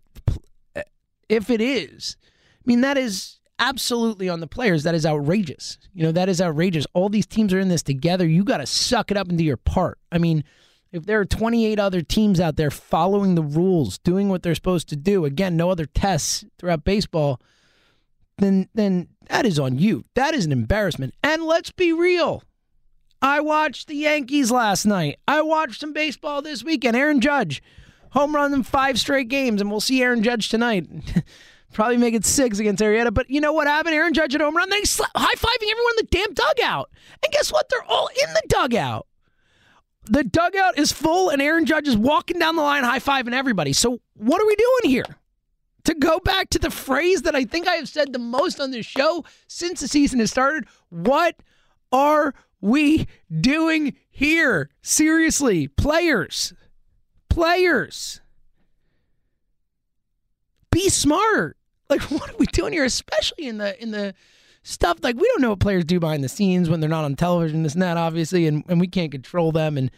uh, 0.75 0.81
if 1.27 1.49
it 1.49 1.61
is, 1.61 2.17
I 2.21 2.63
mean, 2.65 2.81
that 2.81 2.97
is 2.97 3.39
absolutely 3.59 4.29
on 4.29 4.39
the 4.39 4.47
players. 4.47 4.83
That 4.83 4.95
is 4.95 5.05
outrageous. 5.05 5.77
You 5.93 6.03
know, 6.03 6.11
that 6.13 6.29
is 6.29 6.41
outrageous. 6.41 6.87
All 6.93 7.09
these 7.09 7.27
teams 7.27 7.53
are 7.53 7.59
in 7.59 7.67
this 7.67 7.83
together. 7.83 8.25
You 8.25 8.43
got 8.43 8.57
to 8.57 8.65
suck 8.65 9.11
it 9.11 9.17
up 9.17 9.27
and 9.27 9.37
do 9.37 9.43
your 9.43 9.57
part. 9.57 9.99
I 10.11 10.17
mean, 10.17 10.45
if 10.91 11.05
there 11.05 11.19
are 11.19 11.25
28 11.25 11.77
other 11.77 12.01
teams 12.01 12.39
out 12.39 12.55
there 12.55 12.71
following 12.71 13.35
the 13.35 13.43
rules, 13.43 13.99
doing 13.99 14.29
what 14.29 14.43
they're 14.43 14.55
supposed 14.55 14.89
to 14.89 14.95
do, 14.95 15.25
again, 15.25 15.57
no 15.57 15.69
other 15.69 15.85
tests 15.85 16.45
throughout 16.57 16.83
baseball 16.83 17.39
then 18.39 18.69
then 18.73 19.07
that 19.29 19.45
is 19.45 19.59
on 19.59 19.77
you. 19.77 20.05
That 20.15 20.33
is 20.33 20.45
an 20.45 20.51
embarrassment. 20.51 21.13
And 21.23 21.43
let's 21.43 21.71
be 21.71 21.93
real. 21.93 22.43
I 23.21 23.41
watched 23.41 23.87
the 23.87 23.95
Yankees 23.95 24.51
last 24.51 24.85
night. 24.85 25.19
I 25.27 25.41
watched 25.41 25.81
some 25.81 25.93
baseball 25.93 26.41
this 26.41 26.63
weekend. 26.63 26.95
Aaron 26.95 27.19
Judge, 27.19 27.61
home 28.11 28.33
run 28.33 28.53
in 28.53 28.63
five 28.63 28.99
straight 28.99 29.27
games, 29.27 29.59
and 29.59 29.69
we'll 29.69 29.81
see 29.81 30.01
Aaron 30.01 30.23
Judge 30.23 30.49
tonight. 30.49 30.87
Probably 31.73 31.97
make 31.97 32.15
it 32.15 32.25
six 32.25 32.59
against 32.59 32.81
Arrieta. 32.81 33.13
But 33.13 33.29
you 33.29 33.41
know 33.41 33.53
what 33.53 33.67
happened? 33.67 33.93
Aaron 33.93 34.13
Judge 34.13 34.33
at 34.33 34.41
home 34.41 34.55
run. 34.55 34.71
He's 34.71 34.99
high 35.15 35.35
fiving 35.35 35.69
everyone 35.69 35.93
in 35.99 36.05
the 36.05 36.07
damn 36.09 36.33
dugout. 36.33 36.89
And 37.23 37.31
guess 37.31 37.51
what? 37.51 37.69
They're 37.69 37.83
all 37.83 38.07
in 38.07 38.33
the 38.33 38.41
dugout. 38.47 39.05
The 40.05 40.23
dugout 40.23 40.79
is 40.79 40.91
full, 40.91 41.29
and 41.29 41.41
Aaron 41.41 41.65
Judge 41.65 41.87
is 41.87 41.97
walking 41.97 42.39
down 42.39 42.55
the 42.55 42.63
line 42.63 42.83
high 42.83 42.99
fiving 42.99 43.33
everybody. 43.33 43.73
So 43.73 43.99
what 44.15 44.41
are 44.41 44.47
we 44.47 44.55
doing 44.55 44.91
here? 44.91 45.17
To 45.83 45.93
go 45.93 46.19
back 46.19 46.49
to 46.51 46.59
the 46.59 46.71
phrase 46.71 47.21
that 47.23 47.35
I 47.35 47.45
think 47.45 47.67
I 47.67 47.75
have 47.75 47.89
said 47.89 48.13
the 48.13 48.19
most 48.19 48.59
on 48.59 48.71
this 48.71 48.85
show 48.85 49.23
since 49.47 49.81
the 49.81 49.87
season 49.87 50.19
has 50.19 50.31
started, 50.31 50.65
what 50.89 51.35
are 51.91 52.33
we 52.61 53.07
doing 53.39 53.95
here? 54.09 54.69
Seriously, 54.81 55.67
players, 55.67 56.53
players, 57.29 58.21
be 60.71 60.89
smart. 60.89 61.57
Like, 61.89 62.01
what 62.11 62.29
are 62.29 62.37
we 62.37 62.45
doing 62.47 62.73
here? 62.73 62.85
Especially 62.85 63.47
in 63.47 63.57
the 63.57 63.81
in 63.81 63.91
the 63.91 64.13
stuff 64.63 64.99
like 65.01 65.15
we 65.15 65.27
don't 65.27 65.41
know 65.41 65.51
what 65.51 65.59
players 65.59 65.85
do 65.85 65.99
behind 65.99 66.23
the 66.23 66.29
scenes 66.29 66.69
when 66.69 66.79
they're 66.79 66.89
not 66.89 67.05
on 67.05 67.15
television, 67.15 67.63
this 67.63 67.73
and 67.73 67.81
that, 67.81 67.97
obviously, 67.97 68.47
and, 68.47 68.63
and 68.67 68.79
we 68.79 68.87
can't 68.87 69.11
control 69.11 69.51
them. 69.51 69.77
And 69.77 69.89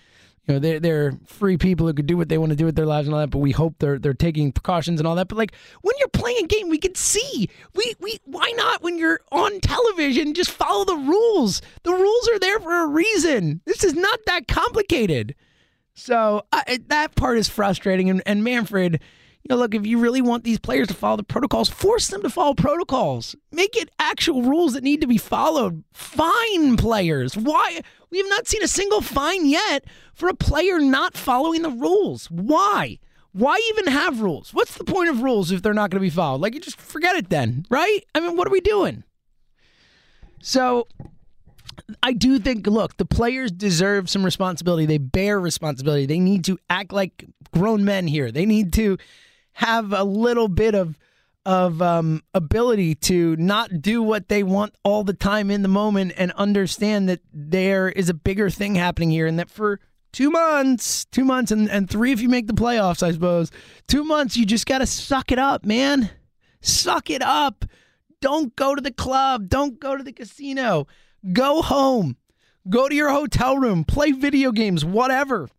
know, 0.53 0.60
they're 0.60 0.79
they're 0.79 1.13
free 1.25 1.58
people 1.58 1.88
who 1.88 1.93
could 1.93 2.08
do 2.08 2.17
what 2.17 2.29
they 2.29 2.38
want 2.38 2.51
to 2.51 2.55
do 2.55 2.65
with 2.65 2.75
their 2.75 2.86
lives 2.86 3.08
and 3.08 3.13
all 3.13 3.22
that. 3.22 3.29
But 3.29 3.39
we 3.39 3.51
hope 3.51 3.75
they're 3.79 4.00
they're 4.00 4.13
taking 4.13 4.51
precautions 4.51 5.00
and 5.00 5.08
all 5.08 5.15
that. 5.15 5.27
But 5.27 5.38
like 5.38 5.53
when 5.81 5.96
you're 6.00 6.08
playing 6.10 6.46
a 6.46 6.48
game, 6.48 6.70
we 6.70 6.77
can 6.77 6.96
see. 6.96 7.50
We 7.74 7.96
we 8.00 8.20
why 8.25 8.51
not 8.55 8.81
when 8.81 8.98
you're 8.98 9.22
on 9.31 9.60
television 9.60 10.34
just 10.34 10.51
follow 10.51 10.86
the 10.86 10.96
rules. 10.96 11.62
The 11.84 11.93
rules 11.93 12.29
are 12.29 12.39
there 12.39 12.60
for 12.60 12.84
a 12.84 12.88
reason. 12.88 13.62
This 13.65 13.84
is 13.84 13.93
not 13.93 14.20
that 14.27 14.48
complicated. 14.48 15.36
So 15.93 16.46
I, 16.51 16.79
that 16.88 17.15
part 17.15 17.38
is 17.38 17.50
frustrating. 17.50 18.10
And, 18.10 18.24
and 18.25 18.43
Manfred 18.43 19.01
you 19.43 19.55
know, 19.55 19.60
look, 19.60 19.74
if 19.74 19.88
you 19.88 19.98
really 19.98 20.22
want 20.22 20.43
these 20.43 20.60
players 20.60 20.88
to 20.89 20.93
follow 20.93 21.17
the 21.17 21.24
protocols, 21.24 21.67
force 21.67 22.08
them 22.08 22.22
to 22.22 22.29
follow 22.29 22.53
protocols. 22.53 23.36
Make 23.51 23.75
it 23.75 23.89
actual 23.98 24.43
rules 24.43 24.74
that 24.74 24.84
need 24.84 25.01
to 25.01 25.08
be 25.08 25.17
followed. 25.17 25.84
Fine 25.93 26.77
players. 26.77 27.36
Why? 27.36 27.81
We 28.12 28.18
have 28.18 28.30
not 28.30 28.48
seen 28.48 28.62
a 28.62 28.68
single 28.68 29.01
fine 29.01 29.46
yet 29.46 29.86
for 30.13 30.30
a 30.30 30.34
player 30.34 30.80
not 30.80 31.15
following 31.15 31.62
the 31.62 31.70
rules. 31.70 32.30
Why? 32.30 33.00
Why 33.32 33.62
even 33.70 33.91
have 33.91 34.20
rules? 34.22 34.53
What's 34.53 34.77
the 34.77 34.84
point 34.84 35.10
of 35.10 35.24
rules 35.24 35.51
if 35.51 35.62
they're 35.62 35.74
not 35.74 35.89
going 35.89 36.01
to 36.01 36.06
be 36.06 36.10
followed? 36.10 36.41
Like, 36.41 36.53
you 36.53 36.60
just 36.60 36.80
forget 36.80 37.15
it 37.15 37.30
then, 37.30 37.65
right? 37.70 38.01
I 38.13 38.20
mean, 38.20 38.36
what 38.36 38.48
are 38.48 38.51
we 38.51 38.60
doing? 38.60 39.06
So, 40.41 40.88
I 42.03 42.12
do 42.12 42.39
think, 42.39 42.68
look, 42.68 42.98
the 42.98 43.06
players 43.06 43.51
deserve 43.51 44.10
some 44.10 44.25
responsibility. 44.25 44.86
They 44.86 44.98
bear 44.98 45.39
responsibility. 45.39 46.06
They 46.06 46.20
need 46.20 46.44
to 46.46 46.60
act 46.70 46.91
like 46.91 47.25
grown 47.53 47.86
men 47.86 48.08
here. 48.08 48.32
They 48.32 48.46
need 48.46 48.74
to 48.74 48.98
have 49.53 49.94
a 49.94 50.03
little 50.03 50.50
bit 50.50 50.75
of 50.75 50.98
of 51.45 51.81
um, 51.81 52.21
ability 52.33 52.95
to 52.95 53.36
not 53.38 53.81
do 53.81 54.03
what 54.03 54.29
they 54.29 54.43
want 54.43 54.75
all 54.83 55.03
the 55.03 55.13
time 55.13 55.50
in 55.50 55.63
the 55.63 55.67
moment 55.67 56.13
and 56.17 56.31
understand 56.33 57.10
that 57.10 57.21
there 57.33 57.89
is 57.89 58.10
a 58.10 58.13
bigger 58.13 58.50
thing 58.50 58.75
happening 58.75 59.10
here 59.10 59.25
and 59.25 59.39
that 59.39 59.50
for 59.50 59.79
two 60.12 60.29
months, 60.29 61.05
two 61.05 61.25
months, 61.25 61.51
and, 61.51 61.69
and 61.69 61.89
three 61.89 62.12
if 62.12 62.21
you 62.21 62.29
make 62.29 62.48
the 62.48 62.53
playoffs, 62.53 63.01
I 63.01 63.12
suppose, 63.12 63.51
two 63.88 64.03
months, 64.03 64.38
you 64.38 64.45
just 64.45 64.65
got 64.65 64.79
to 64.79 64.86
suck 64.86 65.31
it 65.31 65.39
up, 65.39 65.65
man. 65.65 66.10
Suck 66.62 67.10
it 67.10 67.24
up. 67.24 67.65
Don't 68.19 68.55
go 68.55 68.75
to 68.75 68.81
the 68.81 68.93
club. 68.93 69.50
Don't 69.50 69.79
go 69.79 69.98
to 69.98 70.03
the 70.03 70.13
casino. 70.13 70.86
Go 71.33 71.62
home. 71.62 72.17
Go 72.69 72.88
to 72.88 72.93
your 72.93 73.10
hotel 73.10 73.57
room. 73.57 73.83
Play 73.83 74.12
video 74.12 74.51
games, 74.51 74.86
whatever. 74.86 75.50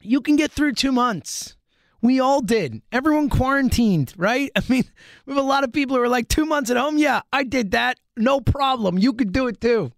You 0.00 0.20
can 0.20 0.36
get 0.36 0.52
through 0.52 0.72
two 0.72 0.92
months. 0.92 1.56
We 2.00 2.20
all 2.20 2.40
did. 2.40 2.82
Everyone 2.92 3.28
quarantined, 3.28 4.14
right? 4.16 4.50
I 4.56 4.62
mean, 4.68 4.84
we 5.26 5.34
have 5.34 5.42
a 5.42 5.46
lot 5.46 5.64
of 5.64 5.72
people 5.72 5.96
who 5.96 6.02
are 6.02 6.08
like, 6.08 6.28
two 6.28 6.46
months 6.46 6.70
at 6.70 6.76
home. 6.76 6.98
Yeah, 6.98 7.22
I 7.32 7.44
did 7.44 7.72
that. 7.72 7.98
No 8.16 8.40
problem. 8.40 8.98
You 8.98 9.12
could 9.12 9.32
do 9.32 9.48
it 9.48 9.60
too. 9.60 9.92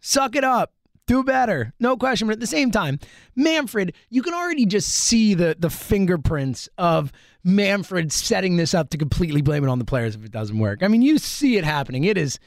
Suck 0.00 0.36
it 0.36 0.44
up. 0.44 0.72
Do 1.06 1.24
better. 1.24 1.72
No 1.80 1.96
question. 1.96 2.28
But 2.28 2.34
at 2.34 2.40
the 2.40 2.46
same 2.46 2.70
time, 2.70 3.00
Manfred, 3.34 3.94
you 4.08 4.22
can 4.22 4.34
already 4.34 4.66
just 4.66 4.88
see 4.88 5.34
the, 5.34 5.56
the 5.58 5.68
fingerprints 5.68 6.68
of 6.78 7.12
Manfred 7.44 8.12
setting 8.12 8.56
this 8.56 8.72
up 8.72 8.90
to 8.90 8.98
completely 8.98 9.42
blame 9.42 9.64
it 9.64 9.68
on 9.68 9.80
the 9.80 9.84
players 9.84 10.14
if 10.14 10.24
it 10.24 10.30
doesn't 10.30 10.58
work. 10.58 10.82
I 10.82 10.88
mean, 10.88 11.02
you 11.02 11.18
see 11.18 11.56
it 11.56 11.64
happening. 11.64 12.04
It 12.04 12.16
is 12.16 12.38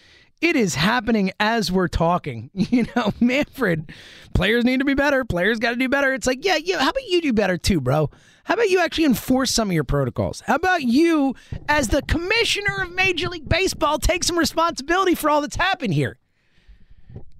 it 0.42 0.56
is 0.56 0.76
happening 0.76 1.32
as 1.40 1.72
we're 1.72 1.88
talking. 1.88 2.50
You 2.76 2.86
know, 2.96 3.14
Manfred, 3.20 3.92
players 4.34 4.66
need 4.66 4.80
to 4.80 4.86
be 4.86 4.96
better. 4.96 5.24
Players 5.24 5.60
got 5.60 5.72
to 5.72 5.76
do 5.76 5.88
better. 5.88 6.14
It's 6.14 6.28
like, 6.28 6.44
yeah, 6.44 6.58
yeah, 6.58 6.80
how 6.80 6.90
about 6.90 7.08
you 7.08 7.22
do 7.22 7.32
better 7.34 7.58
too, 7.58 7.80
bro? 7.80 8.10
How 8.46 8.54
about 8.54 8.70
you 8.70 8.80
actually 8.80 9.06
enforce 9.06 9.52
some 9.52 9.70
of 9.70 9.74
your 9.74 9.84
protocols? 9.84 10.42
How 10.46 10.56
about 10.56 10.84
you, 10.84 11.36
as 11.68 11.88
the 11.88 12.04
commissioner 12.04 12.84
of 12.84 12.94
Major 12.94 13.28
League 13.28 13.50
Baseball, 13.50 13.98
take 13.98 14.24
some 14.24 14.38
responsibility 14.38 15.16
for 15.16 15.32
all 15.32 15.42
that's 15.42 15.56
happened 15.56 15.96
here? 15.96 16.20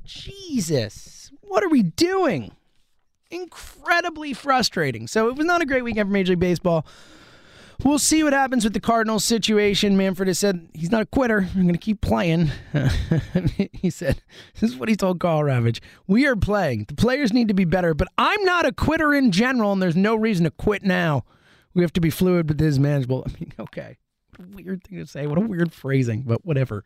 Jesus, 0.04 1.32
what 1.42 1.64
are 1.64 1.70
we 1.70 1.84
doing? 1.84 2.54
Incredibly 3.30 4.34
frustrating. 4.34 5.06
So 5.06 5.30
it 5.30 5.36
was 5.36 5.46
not 5.46 5.62
a 5.62 5.66
great 5.66 5.84
weekend 5.84 6.10
for 6.10 6.14
Major 6.14 6.32
League 6.32 6.40
Baseball. 6.40 6.88
We'll 7.84 8.00
see 8.00 8.24
what 8.24 8.34
happens 8.34 8.64
with 8.64 8.74
the 8.74 8.80
Cardinals 8.80 9.26
situation. 9.26 9.98
Manfred 9.98 10.28
has 10.28 10.40
said 10.40 10.70
he's 10.74 10.92
not 10.92 11.02
a 11.02 11.06
quitter. 11.06 11.48
I'm 11.56 11.64
going 11.64 11.74
to 11.74 11.78
keep 11.78 12.02
playing. 12.02 12.52
he 13.74 13.90
said, 13.90 14.22
This 14.60 14.72
is 14.72 14.78
what 14.78 14.90
he 14.90 14.96
told 14.96 15.20
Karl 15.20 15.42
Ravech. 15.42 15.80
We 16.08 16.26
are 16.26 16.36
playing. 16.36 16.86
The 16.88 16.96
players 16.96 17.34
need 17.34 17.48
to 17.50 17.54
be 17.54 17.66
better, 17.66 17.94
but 17.94 18.08
I'm 18.18 18.44
not 18.44 18.66
a 18.66 18.72
quitter 18.72 19.14
in 19.14 19.32
general, 19.32 19.74
and 19.74 19.82
there's 19.82 19.96
no 19.96 20.16
reason 20.16 20.46
to 20.46 20.52
quit 20.52 20.84
now. 20.84 21.26
We 21.74 21.82
have 21.82 21.94
to 21.94 22.02
be 22.02 22.10
fluid, 22.10 22.48
but 22.48 22.58
this 22.58 22.70
is 22.70 22.80
manageable. 22.80 23.26
I 23.28 23.32
mean, 23.40 23.54
okay. 23.60 23.98
What 24.38 24.50
a 24.50 24.56
weird 24.56 24.84
thing 24.84 25.00
to 25.00 25.08
say. 25.08 25.28
What 25.28 25.38
a 25.38 25.42
weird 25.42 25.74
phrasing, 25.74 26.22
but 26.22 26.46
whatever. 26.46 26.84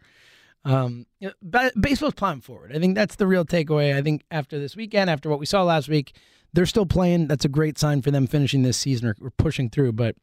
Um, 0.66 1.06
you 1.20 1.32
know, 1.44 1.70
baseball's 1.80 2.16
plotting 2.16 2.42
forward. 2.42 2.76
I 2.76 2.80
think 2.80 2.96
that's 2.96 3.16
the 3.16 3.28
real 3.28 3.46
takeaway. 3.46 3.96
I 3.96 4.02
think 4.02 4.24
after 4.30 4.60
this 4.60 4.76
weekend, 4.76 5.10
after 5.10 5.30
what 5.30 5.40
we 5.40 5.46
saw 5.46 5.64
last 5.64 5.88
week, 5.88 6.16
they're 6.54 6.66
still 6.66 6.86
playing. 6.86 7.28
That's 7.28 7.46
a 7.46 7.50
great 7.50 7.78
sign 7.78 8.02
for 8.02 8.12
them 8.12 8.28
finishing 8.28 8.64
this 8.64 8.78
season 8.78 9.08
or, 9.08 9.16
or 9.22 9.32
pushing 9.32 9.70
through. 9.70 9.94
But 9.94 10.16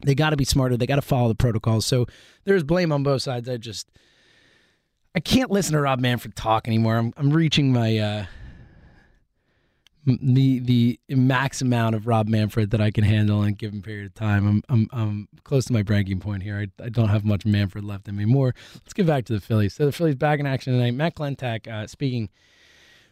they 0.00 0.14
got 0.14 0.30
to 0.30 0.36
be 0.36 0.44
smarter. 0.44 0.76
They 0.76 0.86
got 0.86 0.96
to 0.96 1.02
follow 1.02 1.28
the 1.28 1.34
protocols. 1.34 1.86
So 1.86 2.06
there's 2.44 2.64
blame 2.64 2.92
on 2.92 3.02
both 3.02 3.22
sides. 3.22 3.48
I 3.48 3.56
just 3.56 3.88
I 5.14 5.20
can't 5.20 5.50
listen 5.50 5.74
to 5.74 5.80
Rob 5.80 6.00
Manfred 6.00 6.34
talk 6.36 6.66
anymore. 6.66 6.96
I'm 6.96 7.12
I'm 7.16 7.30
reaching 7.30 7.72
my 7.72 7.98
uh 7.98 8.26
the 10.04 10.58
the 10.58 10.98
max 11.08 11.62
amount 11.62 11.94
of 11.94 12.06
Rob 12.06 12.26
Manfred 12.28 12.70
that 12.70 12.80
I 12.80 12.90
can 12.90 13.04
handle 13.04 13.42
in 13.42 13.50
a 13.50 13.52
given 13.52 13.82
period 13.82 14.06
of 14.06 14.14
time. 14.14 14.46
I'm 14.46 14.62
I'm 14.68 14.88
I'm 14.92 15.28
close 15.44 15.66
to 15.66 15.72
my 15.72 15.82
breaking 15.82 16.20
point 16.20 16.42
here. 16.42 16.58
I, 16.58 16.84
I 16.84 16.88
don't 16.88 17.08
have 17.08 17.24
much 17.24 17.44
Manfred 17.44 17.84
left 17.84 18.08
in 18.08 18.16
me. 18.16 18.24
Let's 18.24 18.92
get 18.94 19.06
back 19.06 19.26
to 19.26 19.34
the 19.34 19.40
Phillies. 19.40 19.74
So 19.74 19.86
the 19.86 19.92
Phillies 19.92 20.16
back 20.16 20.40
in 20.40 20.46
action 20.46 20.72
tonight. 20.72 20.94
Matt 20.94 21.14
Klentak 21.14 21.68
uh, 21.68 21.86
speaking 21.86 22.30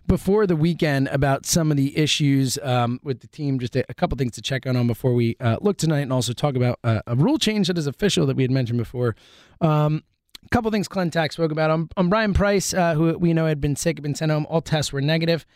before 0.06 0.46
the 0.46 0.56
weekend 0.56 1.08
about 1.08 1.46
some 1.46 1.70
of 1.70 1.76
the 1.76 1.96
issues 1.96 2.58
um, 2.62 3.00
with 3.02 3.20
the 3.20 3.26
team. 3.28 3.58
Just 3.58 3.76
a, 3.76 3.84
a, 3.88 3.94
couple 3.94 4.16
things 4.16 4.32
to 4.32 4.42
check 4.42 4.66
on 4.66 4.76
on 4.76 4.86
before 4.86 5.14
we 5.14 5.36
uh, 5.40 5.56
look 5.60 5.76
tonight, 5.76 6.00
and 6.00 6.12
also 6.12 6.32
talk 6.32 6.56
about 6.56 6.78
uh, 6.84 7.00
a 7.06 7.14
rule 7.14 7.38
change 7.38 7.68
that 7.68 7.78
is 7.78 7.86
official 7.86 8.26
that 8.26 8.36
we 8.36 8.42
had 8.42 8.50
mentioned 8.50 8.78
before. 8.78 9.14
Um, 9.60 10.02
a 10.44 10.48
couple 10.48 10.70
things 10.70 10.88
Klentak 10.88 11.32
spoke 11.32 11.52
about. 11.52 11.70
On, 11.70 11.88
on 11.96 12.08
Bryan 12.08 12.34
Price, 12.34 12.74
uh, 12.74 12.94
who 12.94 13.16
we 13.18 13.32
know 13.32 13.46
had 13.46 13.60
been 13.60 13.76
sick, 13.76 13.98
had 13.98 14.02
been 14.02 14.14
sent 14.14 14.32
home. 14.32 14.46
All 14.48 14.60
tests 14.60 14.92
were 14.92 15.00
negative. 15.00 15.46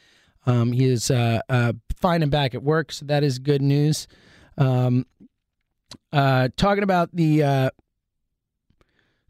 Um, 0.46 0.72
he 0.72 0.84
is 0.84 1.10
uh, 1.10 1.40
uh, 1.48 1.72
fine 1.96 2.22
and 2.22 2.30
back 2.30 2.54
at 2.54 2.62
work, 2.62 2.92
so 2.92 3.06
that 3.06 3.24
is 3.24 3.38
good 3.38 3.62
news. 3.62 4.06
Um, 4.58 5.06
uh, 6.12 6.48
talking 6.56 6.84
about 6.84 7.10
the 7.14 7.70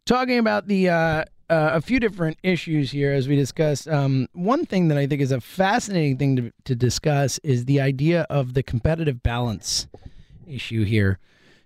talking 0.05 0.39
about 0.39 0.67
the 0.67 1.27
uh, 1.51 1.71
a 1.75 1.81
few 1.81 2.01
different 2.01 2.39
issues 2.43 2.91
here 2.91 3.13
as 3.13 3.29
we 3.29 3.37
discuss. 3.37 3.87
Um, 3.87 4.29
one 4.33 4.67
thing 4.67 4.89
that 4.89 4.99
I 4.99 5.07
think 5.07 5.21
is 5.21 5.33
a 5.33 5.41
fascinating 5.41 6.17
thing 6.17 6.37
to, 6.37 6.53
to 6.65 6.75
discuss 6.75 7.39
is 7.39 7.65
the 7.65 7.81
idea 7.81 8.23
of 8.31 8.55
the 8.55 8.63
competitive 8.63 9.23
balance 9.23 9.87
issue 10.47 10.85
here. 10.85 11.19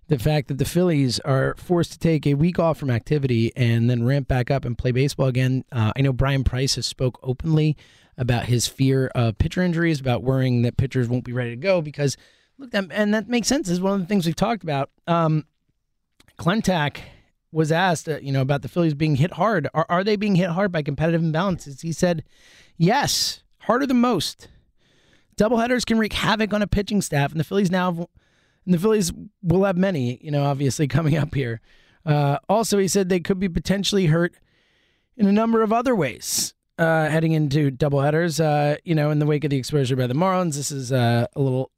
The 0.08 0.18
fact 0.18 0.48
that 0.48 0.58
the 0.58 0.64
Phillies 0.64 1.20
are 1.20 1.54
forced 1.58 1.92
to 1.92 1.98
take 1.98 2.26
a 2.26 2.34
week 2.34 2.58
off 2.58 2.78
from 2.78 2.90
activity 2.90 3.52
and 3.54 3.90
then 3.90 4.04
ramp 4.04 4.26
back 4.26 4.50
up 4.50 4.64
and 4.64 4.76
play 4.76 4.90
baseball 4.90 5.26
again. 5.26 5.64
Uh, 5.70 5.92
I 5.94 6.00
know 6.00 6.12
Bryan 6.12 6.44
Price 6.44 6.76
has 6.76 6.86
spoke 6.86 7.18
openly 7.22 7.76
about 8.16 8.46
his 8.46 8.66
fear 8.66 9.08
of 9.14 9.38
pitcher 9.38 9.62
injuries, 9.62 10.00
about 10.00 10.22
worrying 10.22 10.62
that 10.62 10.76
pitchers 10.76 11.08
won't 11.08 11.24
be 11.24 11.32
ready 11.32 11.50
to 11.50 11.56
go 11.56 11.82
because 11.82 12.16
look, 12.58 12.70
that, 12.70 12.86
and 12.90 13.12
that 13.12 13.28
makes 13.28 13.48
sense. 13.48 13.68
This 13.68 13.74
is 13.74 13.80
one 13.80 13.94
of 13.94 14.00
the 14.00 14.06
things 14.06 14.26
we've 14.26 14.34
talked 14.34 14.62
about. 14.62 14.90
Um, 15.06 15.44
Klentak 16.38 17.00
was 17.52 17.72
asked, 17.72 18.08
uh, 18.08 18.18
you 18.20 18.32
know, 18.32 18.42
about 18.42 18.62
the 18.62 18.68
Phillies 18.68 18.94
being 18.94 19.16
hit 19.16 19.32
hard. 19.32 19.68
Are, 19.74 19.86
are 19.88 20.04
they 20.04 20.16
being 20.16 20.34
hit 20.34 20.50
hard 20.50 20.72
by 20.72 20.82
competitive 20.82 21.22
imbalances? 21.22 21.82
He 21.82 21.92
said, 21.92 22.24
yes, 22.76 23.42
harder 23.60 23.86
than 23.86 24.00
most. 24.00 24.48
Doubleheaders 25.36 25.86
can 25.86 25.98
wreak 25.98 26.12
havoc 26.12 26.52
on 26.52 26.62
a 26.62 26.66
pitching 26.66 27.00
staff, 27.00 27.30
and 27.30 27.38
the 27.38 27.44
Phillies 27.44 27.70
now, 27.70 27.92
have, 27.92 28.06
and 28.64 28.74
the 28.74 28.78
Phillies 28.78 29.12
will 29.42 29.64
have 29.64 29.76
many, 29.76 30.18
you 30.20 30.30
know, 30.30 30.44
obviously 30.44 30.88
coming 30.88 31.16
up 31.16 31.34
here. 31.34 31.60
Uh, 32.04 32.38
also, 32.48 32.78
he 32.78 32.88
said 32.88 33.08
they 33.08 33.20
could 33.20 33.38
be 33.38 33.48
potentially 33.48 34.06
hurt 34.06 34.34
in 35.16 35.26
a 35.26 35.32
number 35.32 35.62
of 35.62 35.72
other 35.72 35.94
ways 35.94 36.54
uh, 36.78 37.08
heading 37.08 37.32
into 37.32 37.70
doubleheaders. 37.70 38.42
Uh, 38.42 38.76
you 38.84 38.94
know, 38.94 39.10
in 39.10 39.18
the 39.18 39.26
wake 39.26 39.44
of 39.44 39.50
the 39.50 39.56
exposure 39.56 39.96
by 39.96 40.06
the 40.06 40.14
Marlins, 40.14 40.54
this 40.54 40.70
is 40.70 40.92
uh, 40.92 41.26
a 41.34 41.40
little 41.40 41.70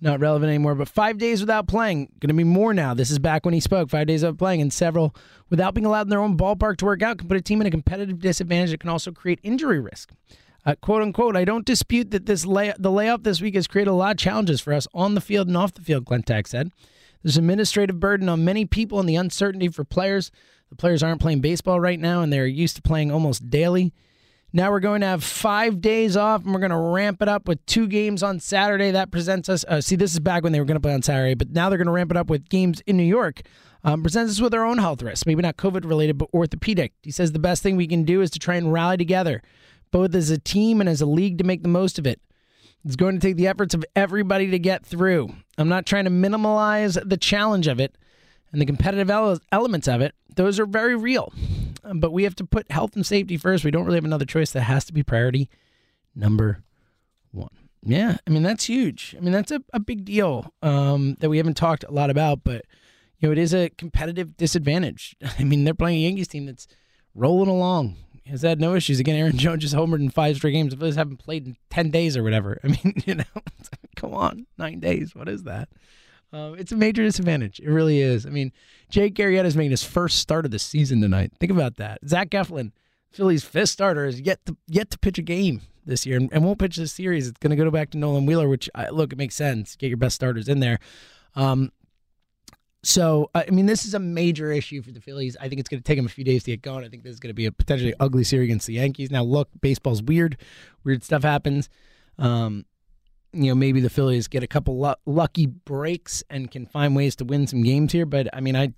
not 0.00 0.20
relevant 0.20 0.48
anymore. 0.48 0.74
But 0.74 0.88
five 0.88 1.18
days 1.18 1.40
without 1.40 1.68
playing, 1.68 2.06
going 2.20 2.28
to 2.28 2.34
be 2.34 2.44
more 2.44 2.72
now. 2.74 2.94
This 2.94 3.10
is 3.10 3.18
back 3.18 3.44
when 3.44 3.54
he 3.54 3.60
spoke. 3.60 3.90
Five 3.90 4.06
days 4.06 4.22
without 4.22 4.38
playing, 4.38 4.60
and 4.60 4.72
several 4.72 5.14
without 5.48 5.74
being 5.74 5.86
allowed 5.86 6.02
in 6.02 6.08
their 6.08 6.20
own 6.20 6.36
ballpark 6.36 6.76
to 6.78 6.84
work 6.84 7.02
out 7.02 7.18
can 7.18 7.28
put 7.28 7.36
a 7.36 7.42
team 7.42 7.60
in 7.60 7.66
a 7.66 7.70
competitive 7.70 8.20
disadvantage. 8.20 8.72
It 8.72 8.80
can 8.80 8.90
also 8.90 9.12
create 9.12 9.40
injury 9.42 9.80
risk. 9.80 10.12
Uh, 10.64 10.74
quote 10.80 11.02
unquote, 11.02 11.36
I 11.36 11.44
don't 11.44 11.64
dispute 11.64 12.10
that 12.10 12.26
this 12.26 12.44
lay- 12.44 12.74
the 12.78 12.90
layoff 12.90 13.22
this 13.22 13.40
week 13.40 13.54
has 13.54 13.66
created 13.66 13.90
a 13.90 13.94
lot 13.94 14.12
of 14.12 14.18
challenges 14.18 14.60
for 14.60 14.72
us 14.72 14.86
on 14.92 15.14
the 15.14 15.20
field 15.20 15.48
and 15.48 15.56
off 15.56 15.72
the 15.72 15.82
field, 15.82 16.04
Klentak 16.04 16.46
said. 16.46 16.70
There's 17.22 17.36
administrative 17.36 18.00
burden 18.00 18.28
on 18.28 18.44
many 18.44 18.64
people 18.64 19.00
and 19.00 19.08
the 19.08 19.16
uncertainty 19.16 19.68
for 19.68 19.84
players. 19.84 20.30
The 20.70 20.76
players 20.76 21.02
aren't 21.02 21.20
playing 21.20 21.40
baseball 21.40 21.80
right 21.80 21.98
now, 21.98 22.22
and 22.22 22.32
they're 22.32 22.46
used 22.46 22.76
to 22.76 22.82
playing 22.82 23.10
almost 23.10 23.50
daily. 23.50 23.92
Now 24.52 24.70
we're 24.70 24.80
going 24.80 25.00
to 25.02 25.06
have 25.06 25.22
five 25.22 25.80
days 25.80 26.16
off, 26.16 26.44
and 26.44 26.52
we're 26.52 26.60
going 26.60 26.70
to 26.70 26.76
ramp 26.76 27.22
it 27.22 27.28
up 27.28 27.46
with 27.46 27.64
two 27.66 27.86
games 27.86 28.22
on 28.22 28.40
Saturday. 28.40 28.90
That 28.90 29.10
presents 29.10 29.48
us. 29.48 29.64
Uh, 29.68 29.80
see, 29.80 29.96
this 29.96 30.12
is 30.12 30.20
back 30.20 30.42
when 30.42 30.52
they 30.52 30.58
were 30.58 30.66
going 30.66 30.76
to 30.76 30.80
play 30.80 30.94
on 30.94 31.02
Saturday, 31.02 31.34
but 31.34 31.50
now 31.50 31.68
they're 31.68 31.78
going 31.78 31.86
to 31.86 31.92
ramp 31.92 32.10
it 32.10 32.16
up 32.16 32.28
with 32.28 32.48
games 32.48 32.80
in 32.86 32.96
New 32.96 33.04
York. 33.04 33.42
Um, 33.84 34.02
presents 34.02 34.32
us 34.32 34.40
with 34.40 34.52
our 34.52 34.64
own 34.64 34.78
health 34.78 35.02
risks, 35.02 35.24
maybe 35.24 35.40
not 35.40 35.56
COVID 35.56 35.84
related, 35.84 36.18
but 36.18 36.28
orthopedic. 36.34 36.92
He 37.02 37.10
says 37.10 37.32
the 37.32 37.38
best 37.38 37.62
thing 37.62 37.76
we 37.76 37.86
can 37.86 38.04
do 38.04 38.20
is 38.20 38.30
to 38.30 38.38
try 38.38 38.56
and 38.56 38.72
rally 38.72 38.96
together 38.96 39.40
both 39.90 40.14
as 40.14 40.30
a 40.30 40.38
team 40.38 40.80
and 40.80 40.88
as 40.88 41.00
a 41.00 41.06
league 41.06 41.38
to 41.38 41.44
make 41.44 41.62
the 41.62 41.68
most 41.68 41.98
of 41.98 42.06
it. 42.06 42.20
It's 42.84 42.96
going 42.96 43.14
to 43.14 43.20
take 43.20 43.36
the 43.36 43.46
efforts 43.46 43.74
of 43.74 43.84
everybody 43.94 44.50
to 44.50 44.58
get 44.58 44.84
through. 44.86 45.30
I'm 45.58 45.68
not 45.68 45.86
trying 45.86 46.04
to 46.04 46.10
minimize 46.10 46.94
the 46.94 47.16
challenge 47.16 47.66
of 47.66 47.78
it 47.78 47.96
and 48.52 48.60
the 48.60 48.66
competitive 48.66 49.10
ele- 49.10 49.40
elements 49.52 49.86
of 49.86 50.00
it. 50.00 50.14
Those 50.34 50.58
are 50.58 50.66
very 50.66 50.96
real. 50.96 51.32
But 51.94 52.12
we 52.12 52.24
have 52.24 52.34
to 52.36 52.44
put 52.44 52.70
health 52.70 52.94
and 52.96 53.04
safety 53.04 53.36
first. 53.36 53.64
We 53.64 53.70
don't 53.70 53.84
really 53.84 53.96
have 53.96 54.04
another 54.04 54.24
choice. 54.24 54.50
That 54.52 54.62
has 54.62 54.84
to 54.86 54.92
be 54.92 55.02
priority 55.02 55.48
number 56.14 56.62
one. 57.30 57.50
Yeah, 57.82 58.18
I 58.26 58.30
mean, 58.30 58.42
that's 58.42 58.64
huge. 58.64 59.14
I 59.16 59.20
mean, 59.20 59.32
that's 59.32 59.50
a, 59.50 59.62
a 59.72 59.80
big 59.80 60.04
deal 60.04 60.52
um, 60.62 61.16
that 61.20 61.30
we 61.30 61.38
haven't 61.38 61.56
talked 61.56 61.82
a 61.84 61.90
lot 61.90 62.10
about, 62.10 62.44
but, 62.44 62.66
you 63.18 63.28
know, 63.28 63.32
it 63.32 63.38
is 63.38 63.54
a 63.54 63.70
competitive 63.70 64.36
disadvantage. 64.36 65.16
I 65.38 65.44
mean, 65.44 65.64
they're 65.64 65.72
playing 65.72 65.96
a 65.96 66.02
Yankees 66.02 66.28
team 66.28 66.44
that's 66.44 66.66
rolling 67.14 67.48
along 67.48 67.96
has 68.30 68.42
had 68.42 68.60
no 68.60 68.74
issues. 68.74 69.00
Again, 69.00 69.16
Aaron 69.16 69.36
Jones 69.36 69.62
just 69.62 69.74
homered 69.74 70.00
in 70.00 70.10
five 70.10 70.36
straight 70.36 70.52
games. 70.52 70.72
The 70.72 70.78
Phillies 70.78 70.96
haven't 70.96 71.18
played 71.18 71.46
in 71.46 71.56
10 71.70 71.90
days 71.90 72.16
or 72.16 72.22
whatever. 72.22 72.58
I 72.64 72.68
mean, 72.68 73.02
you 73.04 73.16
know, 73.16 73.24
come 73.96 74.14
on, 74.14 74.46
nine 74.56 74.80
days. 74.80 75.14
What 75.14 75.28
is 75.28 75.44
that? 75.44 75.68
Um, 76.32 76.54
it's 76.58 76.72
a 76.72 76.76
major 76.76 77.02
disadvantage. 77.02 77.60
It 77.60 77.68
really 77.68 78.00
is. 78.00 78.24
I 78.24 78.30
mean, 78.30 78.52
Jake 78.88 79.14
Arrieta 79.16 79.44
is 79.44 79.56
making 79.56 79.72
his 79.72 79.82
first 79.82 80.18
start 80.18 80.44
of 80.44 80.50
the 80.50 80.58
season 80.58 81.00
tonight. 81.00 81.32
Think 81.40 81.50
about 81.50 81.76
that. 81.76 81.98
Zach 82.06 82.30
Eflin, 82.30 82.72
Philly's 83.10 83.44
fifth 83.44 83.70
starter, 83.70 84.06
is 84.06 84.20
yet 84.20 84.44
to 84.46 84.56
yet 84.68 84.90
to 84.90 84.98
pitch 84.98 85.18
a 85.18 85.22
game 85.22 85.62
this 85.84 86.06
year 86.06 86.16
and, 86.16 86.32
and 86.32 86.44
won't 86.44 86.58
pitch 86.58 86.76
this 86.76 86.92
series. 86.92 87.26
It's 87.26 87.38
going 87.38 87.50
to 87.50 87.56
go 87.56 87.70
back 87.70 87.90
to 87.90 87.98
Nola 87.98 88.18
and 88.18 88.28
Wheeler, 88.28 88.48
which 88.48 88.70
I, 88.74 88.90
look, 88.90 89.12
it 89.12 89.18
makes 89.18 89.34
sense. 89.34 89.76
Get 89.76 89.88
your 89.88 89.96
best 89.96 90.14
starters 90.14 90.48
in 90.48 90.60
there. 90.60 90.78
Um, 91.34 91.72
so, 92.82 93.30
I 93.34 93.50
mean, 93.50 93.66
this 93.66 93.84
is 93.84 93.92
a 93.92 93.98
major 93.98 94.50
issue 94.50 94.80
for 94.80 94.90
the 94.90 95.00
Phillies. 95.00 95.36
I 95.38 95.48
think 95.48 95.60
it's 95.60 95.68
going 95.68 95.82
to 95.82 95.86
take 95.86 95.98
them 95.98 96.06
a 96.06 96.10
few 96.10 96.24
days 96.24 96.44
to 96.44 96.52
get 96.52 96.62
going. 96.62 96.82
I 96.84 96.88
think 96.88 97.02
this 97.02 97.12
is 97.12 97.20
going 97.20 97.28
to 97.28 97.34
be 97.34 97.44
a 97.44 97.52
potentially 97.52 97.92
ugly 98.00 98.24
series 98.24 98.46
against 98.46 98.66
the 98.66 98.74
Yankees. 98.74 99.10
Now, 99.10 99.22
look, 99.22 99.48
baseball's 99.60 100.02
weird. 100.02 100.38
Weird 100.82 101.04
stuff 101.04 101.22
happens. 101.22 101.68
Um, 102.18 102.64
you 103.32 103.46
know, 103.46 103.54
maybe 103.54 103.80
the 103.80 103.90
Phillies 103.90 104.28
get 104.28 104.42
a 104.42 104.46
couple 104.46 104.94
lucky 105.06 105.46
breaks 105.46 106.22
and 106.30 106.50
can 106.50 106.66
find 106.66 106.96
ways 106.96 107.16
to 107.16 107.24
win 107.24 107.46
some 107.46 107.62
games 107.62 107.92
here. 107.92 108.06
But, 108.06 108.28
I 108.32 108.40
mean, 108.40 108.56
I 108.56 108.72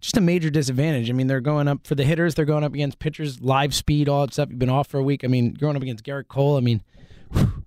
just 0.00 0.16
a 0.16 0.20
major 0.20 0.50
disadvantage. 0.50 1.10
I 1.10 1.12
mean, 1.12 1.26
they're 1.26 1.40
going 1.40 1.68
up 1.68 1.86
for 1.86 1.94
the 1.94 2.04
hitters. 2.04 2.34
They're 2.34 2.44
going 2.44 2.64
up 2.64 2.74
against 2.74 2.98
pitchers, 2.98 3.40
live 3.40 3.74
speed, 3.74 4.08
all 4.08 4.26
that 4.26 4.32
stuff. 4.32 4.50
You've 4.50 4.58
been 4.58 4.70
off 4.70 4.88
for 4.88 4.98
a 4.98 5.02
week. 5.02 5.24
I 5.24 5.28
mean, 5.28 5.54
going 5.54 5.76
up 5.76 5.82
against 5.82 6.04
Gerrit 6.04 6.28
Cole. 6.28 6.56
I 6.56 6.60
mean, 6.60 6.82
whew, 7.32 7.64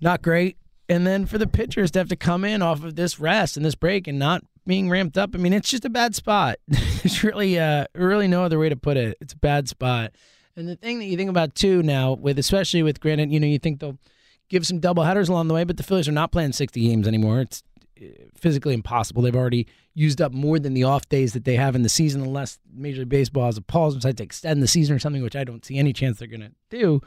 not 0.00 0.22
great 0.22 0.56
and 0.88 1.06
then 1.06 1.26
for 1.26 1.38
the 1.38 1.46
pitchers 1.46 1.90
to 1.92 1.98
have 1.98 2.08
to 2.08 2.16
come 2.16 2.44
in 2.44 2.62
off 2.62 2.84
of 2.84 2.96
this 2.96 3.18
rest 3.18 3.56
and 3.56 3.66
this 3.66 3.74
break 3.74 4.06
and 4.06 4.18
not 4.18 4.44
being 4.66 4.88
ramped 4.88 5.18
up, 5.18 5.30
I 5.34 5.38
mean, 5.38 5.52
it's 5.52 5.70
just 5.70 5.84
a 5.84 5.90
bad 5.90 6.14
spot. 6.14 6.56
There's 6.68 7.22
really, 7.24 7.58
uh, 7.58 7.86
really 7.94 8.28
no 8.28 8.44
other 8.44 8.58
way 8.58 8.68
to 8.68 8.76
put 8.76 8.96
it. 8.96 9.16
It's 9.20 9.32
a 9.32 9.38
bad 9.38 9.68
spot. 9.68 10.12
And 10.56 10.68
the 10.68 10.76
thing 10.76 10.98
that 11.00 11.06
you 11.06 11.16
think 11.16 11.30
about 11.30 11.54
too 11.54 11.82
now, 11.82 12.12
with 12.12 12.38
especially 12.38 12.82
with 12.82 13.00
granted, 13.00 13.32
you 13.32 13.40
know, 13.40 13.46
you 13.46 13.58
think 13.58 13.80
they'll 13.80 13.98
give 14.48 14.66
some 14.66 14.80
double 14.80 15.04
headers 15.04 15.28
along 15.28 15.48
the 15.48 15.54
way, 15.54 15.64
but 15.64 15.76
the 15.76 15.82
Phillies 15.82 16.08
are 16.08 16.12
not 16.12 16.32
playing 16.32 16.52
60 16.52 16.80
games 16.80 17.08
anymore. 17.08 17.40
It's 17.40 17.62
uh, 18.00 18.06
physically 18.34 18.74
impossible. 18.74 19.22
They've 19.22 19.36
already 19.36 19.66
used 19.94 20.20
up 20.20 20.32
more 20.32 20.58
than 20.58 20.74
the 20.74 20.84
off 20.84 21.08
days 21.08 21.32
that 21.32 21.44
they 21.44 21.56
have 21.56 21.74
in 21.74 21.82
the 21.82 21.88
season, 21.88 22.22
unless 22.22 22.58
Major 22.72 23.00
League 23.00 23.08
Baseball 23.08 23.46
has 23.46 23.56
a 23.56 23.62
pause 23.62 23.94
and 23.94 24.02
decides 24.02 24.18
to 24.18 24.24
extend 24.24 24.62
the 24.62 24.68
season 24.68 24.94
or 24.94 24.98
something, 24.98 25.22
which 25.22 25.36
I 25.36 25.44
don't 25.44 25.64
see 25.64 25.78
any 25.78 25.92
chance 25.92 26.18
they're 26.18 26.28
going 26.28 26.40
to 26.40 26.52
do. 26.70 27.00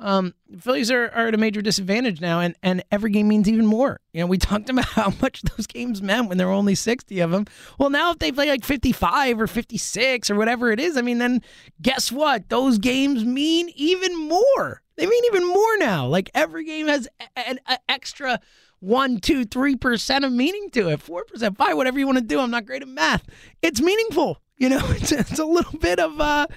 Um, 0.00 0.34
Phillies 0.58 0.90
are, 0.90 1.10
are 1.10 1.28
at 1.28 1.34
a 1.34 1.38
major 1.38 1.60
disadvantage 1.60 2.20
now, 2.20 2.40
and, 2.40 2.56
and 2.62 2.82
every 2.90 3.10
game 3.10 3.28
means 3.28 3.48
even 3.48 3.66
more. 3.66 4.00
You 4.12 4.20
know, 4.20 4.26
we 4.26 4.38
talked 4.38 4.70
about 4.70 4.86
how 4.86 5.12
much 5.20 5.42
those 5.42 5.66
games 5.66 6.00
meant 6.00 6.28
when 6.28 6.38
there 6.38 6.46
were 6.46 6.54
only 6.54 6.74
60 6.74 7.20
of 7.20 7.30
them. 7.30 7.44
Well, 7.78 7.90
now 7.90 8.10
if 8.12 8.18
they 8.18 8.32
play 8.32 8.48
like 8.48 8.64
55 8.64 9.40
or 9.40 9.46
56 9.46 10.30
or 10.30 10.34
whatever 10.36 10.72
it 10.72 10.80
is, 10.80 10.96
I 10.96 11.02
mean, 11.02 11.18
then 11.18 11.42
guess 11.82 12.10
what? 12.10 12.48
Those 12.48 12.78
games 12.78 13.24
mean 13.24 13.70
even 13.74 14.16
more. 14.16 14.82
They 15.00 15.06
mean 15.06 15.24
even 15.24 15.46
more 15.46 15.78
now. 15.78 16.06
Like 16.06 16.28
every 16.34 16.62
game 16.66 16.86
has 16.86 17.08
an 17.34 17.58
extra 17.88 18.38
one, 18.80 19.18
two, 19.18 19.46
three 19.46 19.74
percent 19.74 20.26
of 20.26 20.32
meaning 20.32 20.68
to 20.72 20.90
it. 20.90 21.00
Four 21.00 21.24
percent, 21.24 21.56
five, 21.56 21.74
whatever 21.74 21.98
you 21.98 22.04
want 22.04 22.18
to 22.18 22.24
do. 22.24 22.38
I'm 22.38 22.50
not 22.50 22.66
great 22.66 22.82
at 22.82 22.88
math. 22.88 23.26
It's 23.62 23.80
meaningful. 23.80 24.42
You 24.58 24.68
know, 24.68 24.82
it's, 24.90 25.10
it's 25.10 25.38
a 25.38 25.46
little 25.46 25.78
bit 25.78 25.98
of 25.98 26.20
uh, 26.20 26.48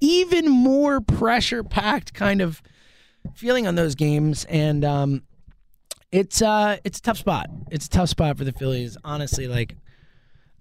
even 0.00 0.48
more 0.48 1.00
pressure 1.00 1.64
packed 1.64 2.14
kind 2.14 2.40
of 2.40 2.62
feeling 3.34 3.66
on 3.66 3.74
those 3.74 3.96
games, 3.96 4.44
and 4.44 4.84
um, 4.84 5.24
it's 6.12 6.40
uh, 6.40 6.76
it's 6.84 7.00
a 7.00 7.02
tough 7.02 7.18
spot. 7.18 7.50
It's 7.68 7.86
a 7.86 7.90
tough 7.90 8.10
spot 8.10 8.38
for 8.38 8.44
the 8.44 8.52
Phillies. 8.52 8.96
Honestly, 9.02 9.48
like 9.48 9.74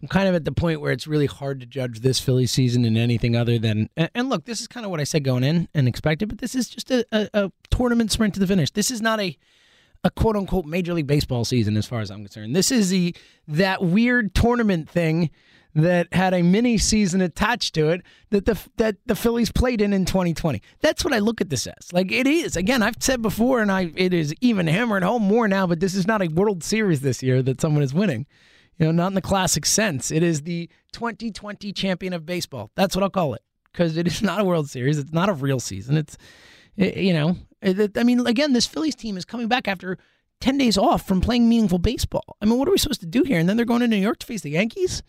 I'm 0.08 0.10
kind 0.10 0.30
of 0.30 0.36
at 0.36 0.46
the 0.46 0.54
point 0.54 0.80
where 0.80 0.93
it's 0.93 1.06
really 1.06 1.26
hard 1.26 1.60
to 1.60 1.65
judge 1.65 2.00
this 2.00 2.17
Philly 2.17 2.46
season 2.46 2.86
in 2.86 2.96
anything 2.96 3.36
other 3.36 3.60
than. 3.60 3.89
And, 3.98 4.30
look, 4.30 4.46
this 4.46 4.62
is 4.62 4.67
kind 4.67 4.86
of 4.86 4.89
what 4.89 5.02
I 5.02 5.04
said 5.04 5.26
going 5.26 5.43
in 5.43 5.67
and 5.74 5.86
expected, 5.86 6.30
but 6.30 6.38
this 6.38 6.56
is 6.56 6.70
just 6.70 6.89
a, 6.91 7.06
a, 7.12 7.30
a 7.34 7.52
tournament 7.70 8.13
sprint 8.13 8.34
to 8.36 8.39
the 8.39 8.48
finish. 8.48 8.72
This 8.72 8.89
is 8.89 9.02
not 9.02 9.20
a 9.20 9.38
a 10.04 10.12
quote 10.12 10.38
unquote 10.38 10.65
Major 10.65 10.93
League 10.93 11.08
Baseball 11.08 11.43
season, 11.43 11.76
as 11.76 11.88
far 11.88 12.00
as 12.00 12.10
I'm 12.10 12.20
concerned. 12.20 12.56
This 12.56 12.72
is 12.72 12.89
the 12.89 13.15
that 13.48 13.84
weird 13.84 14.34
tournament 14.34 14.89
thing 14.89 15.30
that 15.74 16.13
had 16.13 16.34
a 16.34 16.41
mini 16.41 16.78
season 16.78 17.20
attached 17.20 17.74
to 17.76 17.89
it 17.89 18.02
that 18.30 18.46
the 18.46 18.58
that 18.78 18.96
the 19.08 19.15
Phillies 19.15 19.52
played 19.52 19.82
in 19.82 19.91
in 19.91 20.06
2020. 20.06 20.62
That's 20.80 21.04
what 21.04 21.13
I 21.13 21.20
look 21.20 21.41
at 21.41 21.50
this 21.50 21.67
as. 21.67 21.91
Like 21.91 22.13
it 22.13 22.28
is. 22.28 22.56
Again, 22.56 22.82
I've 22.82 22.96
said 23.02 23.22
before, 23.22 23.60
and 23.60 23.72
I 23.72 23.91
it 23.96 24.13
is 24.13 24.34
even 24.39 24.67
hammered 24.67 25.04
home 25.04 25.24
more 25.24 25.50
now. 25.50 25.67
But 25.67 25.82
this 25.82 25.96
is 25.96 26.08
not 26.08 26.22
a 26.22 26.28
World 26.28 26.63
Series 26.63 27.02
this 27.02 27.22
year 27.22 27.41
that 27.41 27.60
someone 27.60 27.84
is 27.84 27.93
winning. 27.93 28.26
You 28.78 28.86
know, 28.86 28.92
not 28.92 29.08
in 29.08 29.13
the 29.16 29.22
classic 29.22 29.66
sense. 29.66 30.12
It 30.12 30.24
is 30.24 30.44
the 30.44 30.70
2020 30.94 31.74
champion 31.74 32.13
of 32.13 32.26
baseball. 32.26 32.72
That's 32.76 32.96
what 32.96 33.04
I'll 33.04 33.10
call 33.10 33.34
it 33.34 33.42
because 33.72 33.98
it 33.98 34.08
is 34.08 34.22
not 34.22 34.42
a 34.42 34.44
World 34.44 34.70
Series. 34.70 34.98
It's 34.98 35.13
not 35.13 35.30
a 35.30 35.34
real 35.34 35.60
season. 35.60 35.98
It's 35.98 36.18
it, 36.76 36.98
you 36.98 37.13
know. 37.13 37.38
It, 37.62 37.98
I 37.98 38.04
mean, 38.04 38.26
again, 38.28 38.54
this 38.54 38.68
Phillies 38.68 38.96
team 38.96 39.18
is 39.18 39.26
coming 39.26 39.48
back 39.48 39.68
after 39.68 39.98
10 40.42 40.58
days 40.58 40.78
off 40.78 41.08
from 41.08 41.22
playing 41.22 41.50
meaningful 41.50 41.80
baseball. 41.80 42.38
I 42.42 42.46
mean, 42.46 42.60
what 42.60 42.68
are 42.68 42.72
we 42.72 42.78
supposed 42.78 43.00
to 43.02 43.08
do 43.08 43.24
here? 43.24 43.40
And 43.40 43.50
then 43.50 43.58
they're 43.58 43.66
going 43.66 43.82
to 43.82 43.88
New 43.88 43.96
York 43.98 44.20
to 44.20 44.28
face 44.28 44.42
the 44.42 44.52
Yankees. 44.52 45.02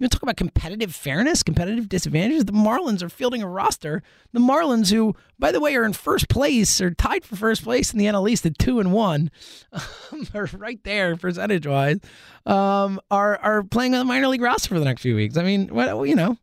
You 0.00 0.04
want 0.04 0.12
to 0.12 0.16
talk 0.16 0.22
about 0.22 0.38
competitive 0.38 0.94
fairness, 0.94 1.42
competitive 1.42 1.86
disadvantages? 1.86 2.46
The 2.46 2.52
Marlins 2.52 3.02
are 3.02 3.10
fielding 3.10 3.42
a 3.42 3.46
roster. 3.46 4.02
The 4.32 4.40
Marlins, 4.40 4.90
who, 4.90 5.14
by 5.38 5.52
the 5.52 5.60
way, 5.60 5.76
are 5.76 5.84
in 5.84 5.92
first 5.92 6.30
place 6.30 6.80
or 6.80 6.90
tied 6.90 7.22
for 7.22 7.36
first 7.36 7.62
place 7.62 7.92
in 7.92 7.98
the 7.98 8.06
NL 8.06 8.30
East 8.30 8.46
at 8.46 8.58
two 8.58 8.80
and 8.80 8.94
one, 8.94 9.30
um, 9.74 10.26
are 10.34 10.48
right 10.54 10.82
there 10.84 11.16
percentage 11.16 11.66
wise, 11.66 11.98
um, 12.46 12.98
are 13.10 13.36
are 13.42 13.62
playing 13.62 13.92
on 13.92 13.98
the 13.98 14.06
minor 14.06 14.28
league 14.28 14.40
roster 14.40 14.70
for 14.70 14.78
the 14.78 14.86
next 14.86 15.02
few 15.02 15.14
weeks. 15.14 15.36
I 15.36 15.42
mean, 15.42 15.68
well, 15.70 16.06
you 16.06 16.14
know. 16.14 16.38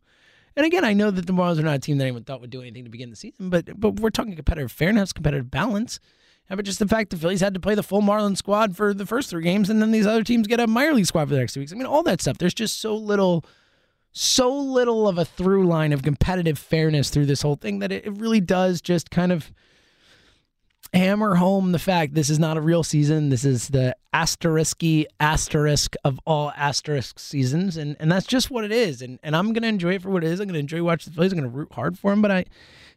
And 0.55 0.63
again, 0.63 0.85
I 0.85 0.93
know 0.93 1.09
that 1.09 1.25
the 1.25 1.33
Marlins 1.33 1.57
are 1.57 1.63
not 1.63 1.75
a 1.77 1.79
team 1.79 1.97
that 1.97 2.03
anyone 2.03 2.25
thought 2.25 2.41
would 2.41 2.51
do 2.51 2.61
anything 2.61 2.83
to 2.83 2.91
begin 2.91 3.09
the 3.09 3.15
season, 3.15 3.49
but 3.49 3.67
but 3.75 3.99
we're 3.99 4.11
talking 4.11 4.35
competitive 4.35 4.71
fairness, 4.71 5.13
competitive 5.13 5.49
balance. 5.49 5.99
How 6.49 6.53
about 6.53 6.65
just 6.65 6.79
the 6.79 6.87
fact 6.87 7.09
the 7.09 7.17
Phillies 7.17 7.41
had 7.41 7.53
to 7.55 7.59
play 7.59 7.75
the 7.75 7.83
full 7.83 8.01
Marlins 8.01 8.37
squad 8.37 8.75
for 8.75 8.93
the 8.93 9.05
first 9.05 9.29
three 9.29 9.43
games, 9.43 9.69
and 9.69 9.81
then 9.81 9.91
these 9.91 10.07
other 10.07 10.23
teams 10.23 10.47
get 10.47 10.59
a 10.59 10.67
minor 10.67 10.93
league 10.93 11.05
squad 11.05 11.25
for 11.25 11.33
the 11.33 11.39
next 11.39 11.53
two 11.53 11.59
weeks? 11.59 11.73
I 11.73 11.75
mean, 11.75 11.85
all 11.85 12.03
that 12.03 12.21
stuff. 12.21 12.37
There's 12.37 12.53
just 12.53 12.79
so 12.79 12.95
little, 12.95 13.43
so 14.13 14.55
little 14.55 15.09
of 15.09 15.17
a 15.17 15.25
through 15.25 15.67
line 15.67 15.91
of 15.91 16.03
competitive 16.03 16.57
fairness 16.57 17.09
through 17.09 17.25
this 17.25 17.41
whole 17.41 17.57
thing 17.57 17.79
that 17.79 17.91
it, 17.91 18.05
it 18.05 18.11
really 18.11 18.39
does 18.39 18.81
just 18.81 19.11
kind 19.11 19.33
of 19.33 19.51
hammer 20.93 21.35
home 21.35 21.73
the 21.73 21.79
fact 21.79 22.13
this 22.13 22.29
is 22.29 22.39
not 22.39 22.55
a 22.55 22.61
real 22.61 22.83
season. 22.83 23.27
This 23.29 23.43
is 23.43 23.67
the 23.67 23.95
asterisky 24.13 25.05
asterisk 25.19 25.95
of 26.03 26.19
all 26.25 26.51
asterisk 26.55 27.19
seasons, 27.19 27.77
and 27.77 27.95
and 27.99 28.11
that's 28.11 28.25
just 28.25 28.49
what 28.49 28.63
it 28.63 28.71
is. 28.71 29.01
And 29.01 29.19
and 29.21 29.35
I'm 29.35 29.53
gonna 29.53 29.67
enjoy 29.67 29.95
it 29.95 30.01
for 30.01 30.09
what 30.09 30.23
it 30.23 30.31
is. 30.31 30.39
I'm 30.39 30.47
gonna 30.47 30.59
enjoy 30.59 30.81
watching 30.83 31.11
the 31.11 31.15
Phillies. 31.15 31.33
I'm 31.33 31.39
gonna 31.39 31.49
root 31.49 31.73
hard 31.73 31.99
for 31.99 32.11
them. 32.11 32.21
But 32.21 32.31
I, 32.31 32.45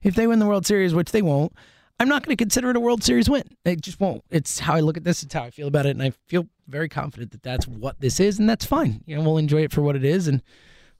if 0.02 0.14
they 0.14 0.26
win 0.26 0.38
the 0.38 0.46
World 0.46 0.66
Series, 0.66 0.94
which 0.94 1.10
they 1.10 1.22
won't, 1.22 1.52
I'm 2.00 2.08
not 2.08 2.24
going 2.24 2.34
to 2.34 2.42
consider 2.42 2.70
it 2.70 2.76
a 2.76 2.80
World 2.80 3.04
Series 3.04 3.28
win. 3.28 3.44
It 3.66 3.82
just 3.82 4.00
won't. 4.00 4.24
It's 4.30 4.58
how 4.58 4.74
I 4.74 4.80
look 4.80 4.96
at 4.96 5.04
this. 5.04 5.22
It's 5.22 5.34
how 5.34 5.42
I 5.42 5.50
feel 5.50 5.68
about 5.68 5.84
it, 5.84 5.90
and 5.90 6.02
I 6.02 6.12
feel 6.28 6.46
very 6.66 6.88
confident 6.88 7.30
that 7.32 7.42
that's 7.42 7.68
what 7.68 8.00
this 8.00 8.18
is, 8.18 8.38
and 8.38 8.48
that's 8.48 8.64
fine. 8.64 9.04
You 9.04 9.16
know, 9.16 9.22
we'll 9.22 9.36
enjoy 9.36 9.64
it 9.64 9.70
for 9.70 9.82
what 9.82 9.96
it 9.96 10.04
is, 10.04 10.26
and 10.26 10.42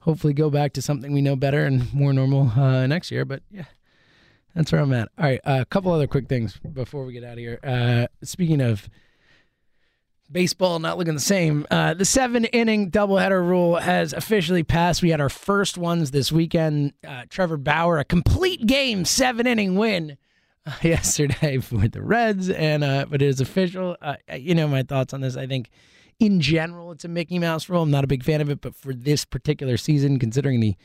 hopefully 0.01 0.33
go 0.33 0.51
back 0.51 0.73
to 0.73 0.81
something 0.81 1.11
we 1.11 1.21
know 1.21 1.35
better 1.35 1.65
and 1.65 1.91
more 1.91 2.13
normal 2.13 2.51
uh, 2.51 2.85
next 2.85 3.09
year. 3.09 3.25
But 3.25 3.41
yeah, 3.49 3.65
that's 4.53 4.71
where 4.71 4.79
I'm 4.79 4.93
at. 4.93 5.09
All 5.17 5.25
right, 5.25 5.39
uh, 5.43 5.57
a 5.61 5.65
couple 5.65 5.91
other 5.91 6.05
quick 6.05 6.29
things 6.29 6.59
before 6.71 7.03
we 7.03 7.13
get 7.13 7.23
out 7.23 7.33
of 7.33 7.39
here. 7.39 7.59
Uh, 7.63 8.05
speaking 8.23 8.61
of 8.61 8.87
baseball 10.31 10.77
not 10.77 10.99
looking 10.99 11.15
the 11.15 11.19
same, 11.19 11.65
uh, 11.71 11.95
the 11.95 12.05
seven 12.05 12.45
inning 12.45 12.91
doubleheader 12.91 13.43
rule 13.43 13.77
has 13.77 14.13
officially 14.13 14.61
passed. 14.63 15.01
We 15.01 15.09
had 15.09 15.19
our 15.19 15.29
first 15.29 15.79
ones 15.79 16.11
this 16.11 16.31
weekend. 16.31 16.93
Uh, 17.03 17.23
Trevor 17.27 17.57
Bauer, 17.57 17.97
a 17.97 18.05
complete 18.05 18.67
game, 18.67 19.03
seven 19.03 19.47
inning 19.47 19.77
win. 19.77 20.19
Yesterday 20.81 21.57
with 21.71 21.93
the 21.93 22.01
Reds, 22.01 22.49
and 22.49 22.83
uh, 22.83 23.05
but 23.09 23.21
it 23.21 23.27
is 23.27 23.41
official. 23.41 23.97
Uh, 24.01 24.15
you 24.35 24.53
know 24.53 24.67
my 24.67 24.83
thoughts 24.83 25.13
on 25.13 25.21
this. 25.21 25.35
I 25.35 25.47
think 25.47 25.71
in 26.19 26.39
general 26.39 26.91
it's 26.91 27.03
a 27.03 27.07
Mickey 27.07 27.39
Mouse 27.39 27.67
rule. 27.67 27.81
I'm 27.81 27.91
not 27.91 28.03
a 28.03 28.07
big 28.07 28.23
fan 28.23 28.41
of 28.41 28.49
it, 28.49 28.61
but 28.61 28.75
for 28.75 28.93
this 28.93 29.25
particular 29.25 29.77
season, 29.77 30.19
considering 30.19 30.59
the 30.59 30.75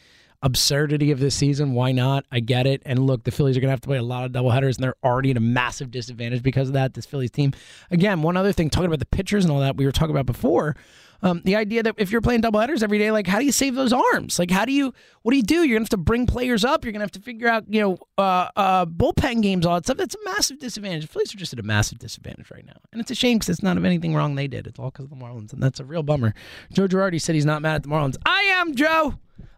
absurdity 0.42 1.10
of 1.10 1.18
this 1.18 1.34
season. 1.34 1.72
Why 1.72 1.92
not? 1.92 2.24
I 2.30 2.40
get 2.40 2.66
it. 2.66 2.82
And 2.84 3.06
look, 3.06 3.24
the 3.24 3.30
Phillies 3.30 3.56
are 3.56 3.60
going 3.60 3.68
to 3.68 3.72
have 3.72 3.80
to 3.80 3.88
play 3.88 3.98
a 3.98 4.02
lot 4.02 4.24
of 4.24 4.32
doubleheaders, 4.32 4.76
and 4.76 4.84
they're 4.84 4.96
already 5.04 5.30
at 5.30 5.36
a 5.36 5.40
massive 5.40 5.90
disadvantage 5.90 6.42
because 6.42 6.68
of 6.68 6.74
that. 6.74 6.94
This 6.94 7.06
Phillies 7.06 7.30
team. 7.30 7.52
Again, 7.90 8.22
one 8.22 8.36
other 8.36 8.52
thing, 8.52 8.70
talking 8.70 8.86
about 8.86 8.98
the 8.98 9.06
pitchers 9.06 9.44
and 9.44 9.52
all 9.52 9.60
that 9.60 9.76
we 9.76 9.86
were 9.86 9.92
talking 9.92 10.14
about 10.14 10.26
before. 10.26 10.76
Um, 11.22 11.42
the 11.44 11.56
idea 11.56 11.82
that 11.82 11.94
if 11.98 12.10
you're 12.10 12.20
playing 12.20 12.42
doubleheaders 12.42 12.82
every 12.82 12.98
day, 12.98 13.10
like 13.10 13.26
how 13.26 13.38
do 13.38 13.44
you 13.44 13.52
save 13.52 13.74
those 13.74 13.92
arms? 13.92 14.38
Like 14.38 14.50
how 14.50 14.64
do 14.64 14.72
you? 14.72 14.92
What 15.22 15.32
do 15.32 15.36
you 15.36 15.42
do? 15.42 15.64
You're 15.64 15.76
gonna 15.76 15.84
have 15.84 15.88
to 15.90 15.96
bring 15.96 16.26
players 16.26 16.64
up. 16.64 16.84
You're 16.84 16.92
gonna 16.92 17.04
have 17.04 17.12
to 17.12 17.20
figure 17.20 17.48
out, 17.48 17.64
you 17.68 17.80
know, 17.80 17.98
uh, 18.18 18.48
uh, 18.54 18.86
bullpen 18.86 19.42
games, 19.42 19.66
all 19.66 19.74
that 19.74 19.84
stuff. 19.84 19.96
That's 19.96 20.14
a 20.14 20.24
massive 20.24 20.58
disadvantage. 20.58 21.02
The 21.02 21.08
Phillies 21.08 21.34
are 21.34 21.38
just 21.38 21.52
at 21.52 21.58
a 21.58 21.62
massive 21.62 21.98
disadvantage 21.98 22.50
right 22.50 22.64
now, 22.66 22.76
and 22.92 23.00
it's 23.00 23.10
a 23.10 23.14
shame 23.14 23.38
because 23.38 23.48
it's 23.48 23.62
not 23.62 23.76
of 23.76 23.84
anything 23.84 24.14
wrong 24.14 24.34
they 24.34 24.46
did. 24.46 24.66
It's 24.66 24.78
all 24.78 24.90
because 24.90 25.04
of 25.04 25.10
the 25.10 25.16
Marlins, 25.16 25.52
and 25.52 25.62
that's 25.62 25.80
a 25.80 25.84
real 25.84 26.02
bummer. 26.02 26.34
Joe 26.72 26.86
Girardi 26.86 27.20
said 27.20 27.34
he's 27.34 27.46
not 27.46 27.62
mad 27.62 27.76
at 27.76 27.82
the 27.82 27.88
Marlins. 27.88 28.16
I 28.26 28.42
am, 28.42 28.74
Joe. 28.74 29.14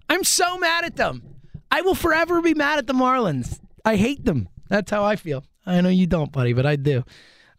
I'm 0.09 0.25
so 0.25 0.59
mad 0.59 0.85
at 0.85 0.97
them. 0.97 1.23
I 1.71 1.83
will 1.83 1.95
forever 1.95 2.41
be 2.41 2.55
mad 2.55 2.79
at 2.79 2.87
the 2.87 2.95
Marlins. 2.95 3.61
I 3.85 3.97
hate 3.97 4.25
them. 4.25 4.49
That's 4.69 4.91
how 4.91 5.05
I 5.05 5.17
feel. 5.17 5.45
I 5.67 5.81
know 5.81 5.89
you 5.89 6.07
don't, 6.07 6.33
buddy, 6.33 6.53
but 6.53 6.67
I 6.67 6.77
do. 6.77 7.05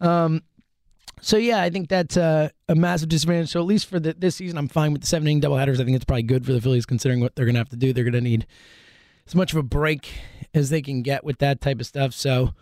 Um, 0.02 0.42
so 1.22 1.38
yeah, 1.38 1.62
I 1.62 1.70
think 1.70 1.90
that's 1.90 2.18
a, 2.18 2.52
massive 2.70 3.10
disadvantage. 3.10 3.50
So 3.50 3.60
at 3.60 3.66
least 3.66 3.88
for 3.88 4.00
the, 4.00 4.14
this 4.14 4.36
season, 4.36 4.58
I'm 4.58 4.68
fine 4.68 4.94
with 4.94 5.02
the 5.02 5.08
seven 5.08 5.28
inning 5.28 5.42
doubleheaders. 5.42 5.80
I 5.80 5.86
think 5.86 5.96
it's 5.96 6.06
probably 6.06 6.24
good 6.24 6.46
for 6.46 6.54
the 6.54 6.62
Phillies 6.62 6.86
considering 6.86 7.20
what 7.20 7.36
they're 7.36 7.46
going 7.46 7.56
to 7.56 7.60
have 7.60 7.70
to 7.70 7.76
do. 7.76 7.94
They're 7.94 8.04
going 8.04 8.14
to 8.14 8.22
need 8.22 8.48
as 9.28 9.36
much 9.36 9.52
of 9.52 9.58
a 9.58 9.64
break 9.64 10.12
as 10.54 10.70
they 10.70 10.82
can 10.82 11.02
get 11.02 11.24
with 11.24 11.40
that 11.40 11.62
type 11.62 11.80
of 11.80 11.86
stuff. 11.86 12.14
So 12.14 12.54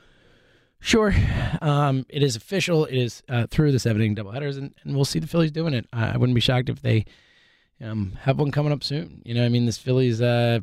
sure, 0.79 1.13
um, 1.61 2.05
it 2.09 2.23
is 2.23 2.35
official. 2.35 2.85
It 2.85 2.97
is 2.97 3.23
uh, 3.29 3.47
through 3.49 3.71
the 3.71 3.79
seven 3.79 4.01
inning 4.01 4.15
doubleheaders, 4.15 4.57
and, 4.57 4.73
and 4.83 4.95
we'll 4.95 5.05
see 5.05 5.19
the 5.19 5.27
Phillies 5.27 5.51
doing 5.51 5.73
it. 5.73 5.85
I, 5.93 6.13
I 6.13 6.17
wouldn't 6.17 6.35
be 6.35 6.41
shocked 6.41 6.69
if 6.69 6.81
they 6.81 7.05
um, 7.81 8.17
have 8.21 8.39
one 8.39 8.51
coming 8.51 8.71
up 8.71 8.83
soon. 8.83 9.21
You 9.25 9.33
know, 9.35 9.45
I 9.45 9.49
mean, 9.49 9.65
this 9.65 9.77
Phillies 9.77 10.21
uh, 10.21 10.59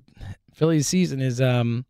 Phillies 0.52 0.86
season 0.88 1.20
is 1.20 1.40
um, 1.40 1.84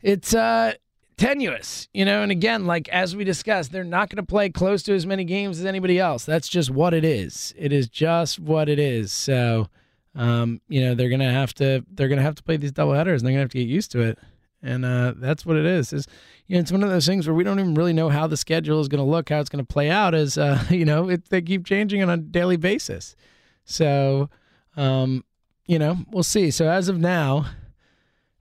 it's 0.00 0.34
uh 0.34 0.74
tenuous, 1.16 1.88
you 1.92 2.04
know. 2.04 2.22
And 2.22 2.32
again, 2.32 2.66
like 2.66 2.88
as 2.88 3.14
we 3.14 3.24
discussed, 3.24 3.72
they're 3.72 3.84
not 3.84 4.08
going 4.08 4.16
to 4.16 4.28
play 4.28 4.50
close 4.50 4.82
to 4.84 4.94
as 4.94 5.06
many 5.06 5.24
games 5.24 5.58
as 5.58 5.66
anybody 5.66 5.98
else. 5.98 6.24
That's 6.24 6.48
just 6.48 6.70
what 6.70 6.94
it 6.94 7.04
is. 7.04 7.54
It 7.56 7.72
is 7.72 7.88
just 7.88 8.40
what 8.40 8.68
it 8.68 8.78
is. 8.78 9.12
So, 9.12 9.68
um, 10.14 10.60
you 10.68 10.82
know, 10.82 10.94
they're 10.94 11.10
gonna 11.10 11.32
have 11.32 11.54
to 11.54 11.84
they're 11.90 12.08
gonna 12.08 12.22
have 12.22 12.34
to 12.36 12.42
play 12.42 12.56
these 12.56 12.72
double 12.72 12.94
headers, 12.94 13.22
and 13.22 13.26
they're 13.26 13.32
gonna 13.32 13.42
have 13.42 13.50
to 13.50 13.58
get 13.58 13.68
used 13.68 13.90
to 13.92 14.00
it. 14.00 14.18
And 14.62 14.84
uh, 14.84 15.14
that's 15.16 15.44
what 15.44 15.56
it 15.56 15.66
is. 15.66 15.92
Is 15.92 16.06
you 16.46 16.54
know, 16.54 16.60
it's 16.60 16.72
one 16.72 16.82
of 16.82 16.90
those 16.90 17.06
things 17.06 17.26
where 17.26 17.34
we 17.34 17.44
don't 17.44 17.58
even 17.58 17.74
really 17.74 17.92
know 17.92 18.08
how 18.08 18.26
the 18.26 18.36
schedule 18.36 18.80
is 18.80 18.88
going 18.88 19.04
to 19.04 19.10
look, 19.10 19.28
how 19.28 19.40
it's 19.40 19.48
going 19.48 19.64
to 19.64 19.72
play 19.72 19.90
out. 19.90 20.14
As 20.14 20.38
uh, 20.38 20.62
you 20.70 20.84
know, 20.84 21.08
it, 21.08 21.28
they 21.30 21.42
keep 21.42 21.66
changing 21.66 22.02
on 22.02 22.10
a 22.10 22.16
daily 22.16 22.56
basis. 22.56 23.16
So, 23.64 24.28
um, 24.76 25.24
you 25.66 25.78
know, 25.78 25.98
we'll 26.10 26.22
see. 26.22 26.50
So 26.50 26.68
as 26.68 26.88
of 26.88 26.98
now, 26.98 27.46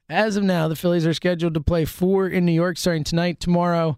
as 0.09 0.35
of 0.35 0.43
now, 0.43 0.67
the 0.67 0.75
Phillies 0.75 1.05
are 1.05 1.13
scheduled 1.13 1.53
to 1.53 1.61
play 1.61 1.85
four 1.85 2.27
in 2.27 2.45
New 2.45 2.51
York 2.51 2.77
starting 2.77 3.03
tonight, 3.03 3.39
tomorrow, 3.39 3.97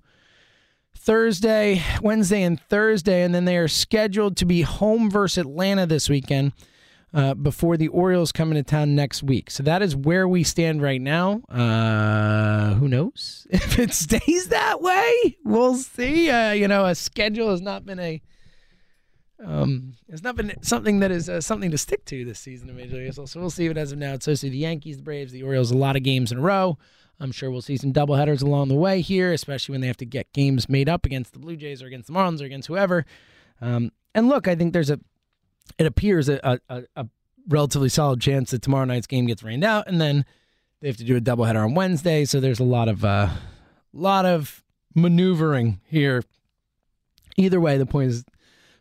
Thursday, 0.96 1.82
Wednesday, 2.02 2.44
and 2.44 2.60
Thursday. 2.60 3.24
And 3.24 3.34
then 3.34 3.46
they 3.46 3.58
are 3.58 3.68
scheduled 3.68 4.38
to 4.38 4.46
be 4.46 4.62
home 4.62 5.10
versus 5.10 5.40
Atlanta 5.40 5.86
this 5.86 6.10
weekend 6.10 6.54
uh, 7.14 7.34
before 7.34 7.78
the 7.78 7.88
Orioles 7.90 8.32
come 8.32 8.52
into 8.52 8.64
town 8.64 8.96
next 8.96 9.24
week. 9.24 9.52
So 9.52 9.64
that 9.64 9.82
is 9.82 9.96
where 9.96 10.28
we 10.28 10.44
stand 10.44 10.82
right 10.82 11.02
now. 11.02 11.42
Uh, 11.50 12.74
who 12.76 12.88
knows 12.88 13.48
if 13.52 13.80
it 13.80 13.94
stays 13.94 14.48
that 14.50 14.82
way? 14.82 15.38
We'll 15.44 15.76
see. 15.76 16.30
Uh, 16.30 16.52
you 16.52 16.68
know, 16.68 16.86
a 16.86 16.96
schedule 16.96 17.52
has 17.52 17.62
not 17.62 17.86
been 17.86 18.00
a 18.00 18.22
um, 19.46 19.96
it's 20.08 20.24
not 20.24 20.36
been 20.36 20.54
something 20.62 21.00
that 21.00 21.12
is 21.12 21.30
uh, 21.30 21.42
something 21.42 21.72
to 21.72 21.78
stick 21.78 22.06
to 22.06 22.24
this 22.26 22.40
season 22.40 22.70
in 22.70 22.76
Major 22.76 22.96
League 22.96 23.08
Baseball. 23.08 23.28
So 23.28 23.40
we'll 23.40 23.50
see 23.50 23.66
it 23.66 23.78
as 23.78 23.92
of 23.92 23.98
now. 23.98 24.14
It's 24.14 24.26
to 24.26 24.36
the 24.36 24.50
Yankees, 24.50 24.98
the 24.98 25.04
Braves, 25.04 25.32
the 25.32 25.44
Orioles, 25.44 25.72
a 25.72 25.78
lot 25.78 25.96
of 25.96 26.04
games 26.04 26.32
in 26.32 26.38
a 26.38 26.42
row. 26.42 26.78
I'm 27.20 27.32
sure 27.32 27.52
we'll 27.52 27.62
see 27.62 27.78
some 27.78 27.94
doubleheaders 27.94 28.42
along 28.42 28.68
the 28.68 28.76
way 28.76 29.02
here, 29.02 29.32
especially 29.32 29.74
when 29.74 29.82
they 29.82 29.88
have 29.88 29.98
to 29.98 30.06
get 30.06 30.34
games 30.34 30.68
made 30.68 30.90
up 30.90 31.06
against 31.06 31.34
the 31.34 31.40
Blue 31.40 31.56
Jays 31.56 31.82
or 31.82 31.88
against 31.88 32.08
the 32.08 32.14
Marlins 32.14 32.42
or 32.42 32.46
against 32.46 32.68
whoever. 32.68 33.06
Um, 33.62 33.92
and 34.16 34.28
look, 34.28 34.48
I 34.48 34.56
think 34.56 34.74
there's 34.74 34.90
a, 34.90 35.00
it 35.78 35.86
appears 35.86 36.28
a, 36.28 36.60
a, 36.70 36.84
a 36.96 37.08
relatively 37.48 37.90
solid 37.90 38.20
chance 38.20 38.52
that 38.52 38.62
tomorrow 38.62 38.86
night's 38.86 39.08
game 39.08 39.26
gets 39.26 39.44
rained 39.44 39.64
out, 39.64 39.88
and 39.88 40.02
then 40.02 40.26
they 40.82 40.88
have 40.88 40.98
to 40.98 41.04
do 41.04 41.16
a 41.16 41.22
doubleheader 41.22 41.64
on 41.64 41.76
Wednesday. 41.76 42.26
So 42.26 42.40
there's 42.40 42.60
a 42.60 42.66
lot 42.66 42.88
of, 42.88 43.06
uh, 43.06 43.30
lot 43.94 44.26
of 44.26 44.64
maneuvering 44.96 45.80
here. 45.86 46.24
Either 47.38 47.62
way, 47.62 47.78
the 47.78 47.86
point 47.86 48.12
is 48.12 48.26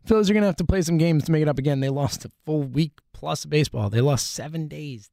Phillies 0.05 0.31
are 0.31 0.35
going 0.35 0.43
to 0.43 0.49
have 0.49 0.57
to 0.57 0.65
play 0.65 0.83
some 0.83 0.99
games 0.99 1.25
to 1.25 1.33
make 1.33 1.43
it 1.43 1.49
up 1.49 1.59
again. 1.59 1.81
They 1.81 1.89
lost 1.89 2.25
a 2.25 2.31
full 2.45 2.63
week 2.63 2.93
plus 3.13 3.45
of 3.45 3.51
baseball. 3.51 3.89
They 3.89 4.01
lost 4.01 4.33
seven 4.33 4.67
days, 4.67 5.11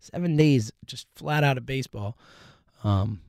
seven 0.00 0.36
days 0.36 0.72
just 0.86 1.06
flat 1.14 1.44
out 1.44 1.56
of 1.56 1.66
baseball. 1.66 2.18
Um, 2.82 3.20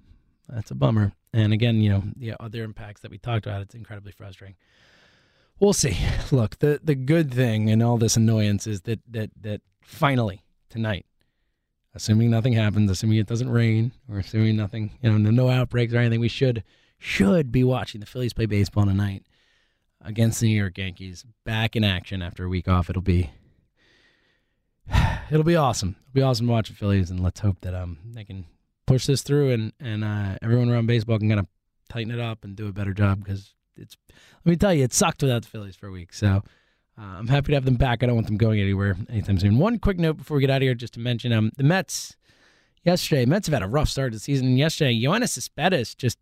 that's 0.50 0.72
a 0.72 0.76
bummer. 0.76 1.14
And 1.32 1.54
again, 1.54 1.82
you 1.82 1.90
know, 1.90 2.04
the 2.16 2.42
other 2.42 2.64
impacts 2.64 3.02
that 3.02 3.12
we 3.12 3.18
talked 3.18 3.46
about, 3.46 3.62
it's 3.62 3.76
incredibly 3.76 4.12
frustrating. 4.12 4.56
We'll 5.60 5.74
see. 5.74 5.98
Look, 6.32 6.60
the 6.60 6.80
the 6.84 6.96
good 6.96 7.34
thing 7.34 7.70
in 7.70 7.82
all 7.82 7.98
this 7.98 8.18
annoyance 8.18 8.68
is 8.68 8.82
that 8.82 9.00
that 9.12 9.32
that 9.42 9.62
finally 9.82 10.44
tonight, 10.70 11.06
assuming 11.94 12.32
nothing 12.32 12.54
happens, 12.54 12.90
assuming 12.90 13.18
it 13.18 13.28
doesn't 13.28 13.50
rain, 13.50 13.92
or 14.10 14.20
assuming 14.20 14.58
nothing, 14.58 14.92
you 15.02 15.12
know, 15.12 15.18
no 15.18 15.50
outbreaks 15.50 15.94
or 15.94 15.98
anything, 15.98 16.20
we 16.20 16.28
should 16.28 16.64
should 16.98 17.52
be 17.52 17.64
watching 17.64 18.00
the 18.02 18.08
Phillies 18.08 18.34
play 18.34 18.48
baseball 18.48 18.86
tonight 18.86 19.24
against 20.06 20.40
the 20.40 20.48
New 20.48 20.58
York 20.58 20.78
Yankees 20.78 21.26
back 21.46 21.76
in 21.76 21.84
action 21.84 22.22
after 22.22 22.46
a 22.46 22.50
week 22.50 22.68
off. 22.68 22.90
It'll 22.90 23.02
be 23.02 23.32
it'll 25.32 25.44
be 25.44 25.56
awesome. 25.56 25.96
It'll 26.00 26.14
be 26.14 26.22
awesome 26.22 26.48
to 26.48 26.52
watch 26.52 26.70
the 26.70 26.76
Phillies, 26.76 27.10
and 27.10 27.20
let's 27.20 27.40
hope 27.40 27.62
that 27.62 27.74
um 27.74 27.98
they 28.14 28.24
can 28.24 28.46
push 28.86 29.06
this 29.06 29.22
through 29.22 29.52
and 29.52 29.74
and 29.80 30.04
uh, 30.04 30.38
everyone 30.42 30.70
around 30.70 30.86
baseball 30.86 31.20
can 31.20 31.30
kind 31.30 31.40
of 31.40 31.48
tighten 31.90 32.14
it 32.14 32.20
up 32.20 32.44
and 32.44 32.56
do 32.56 32.68
a 32.68 32.72
better 32.72 32.94
job 32.94 33.24
because 33.24 33.54
it's 33.76 33.98
let 34.46 34.52
me 34.52 34.56
tell 34.56 34.74
you 34.74 34.84
it 34.84 34.94
sucked 34.94 35.22
without 35.22 35.42
the 35.42 35.50
Phillies 35.50 35.76
for 35.76 35.88
a 35.88 35.92
week. 35.92 36.14
So. 36.14 36.44
Uh, 36.98 37.18
I'm 37.20 37.28
happy 37.28 37.48
to 37.48 37.56
have 37.56 37.66
them 37.66 37.76
back. 37.76 38.02
I 38.02 38.06
don't 38.06 38.16
want 38.16 38.28
them 38.28 38.38
going 38.38 38.58
anywhere 38.58 38.96
anytime 39.10 39.38
soon. 39.38 39.58
One 39.58 39.80
quick 39.80 40.00
note 40.00 40.16
before 40.16 40.36
we 40.36 40.42
get 40.42 40.50
out 40.50 40.58
of 40.58 40.62
here, 40.62 40.74
just 40.74 40.94
to 40.94 41.02
mention 41.02 41.34
um, 41.34 41.52
the 41.58 41.64
Mets 41.66 42.16
yesterday. 42.86 43.26
Mets 43.26 43.48
have 43.48 43.54
had 43.54 43.64
a 43.64 43.68
rough 43.68 43.90
start 43.90 44.14
to 44.14 44.16
the 44.16 44.22
season. 44.22 44.56
Yesterday, 44.56 44.98
Yoenis 44.98 45.32
Cespedes 45.32 45.94
just 45.94 46.20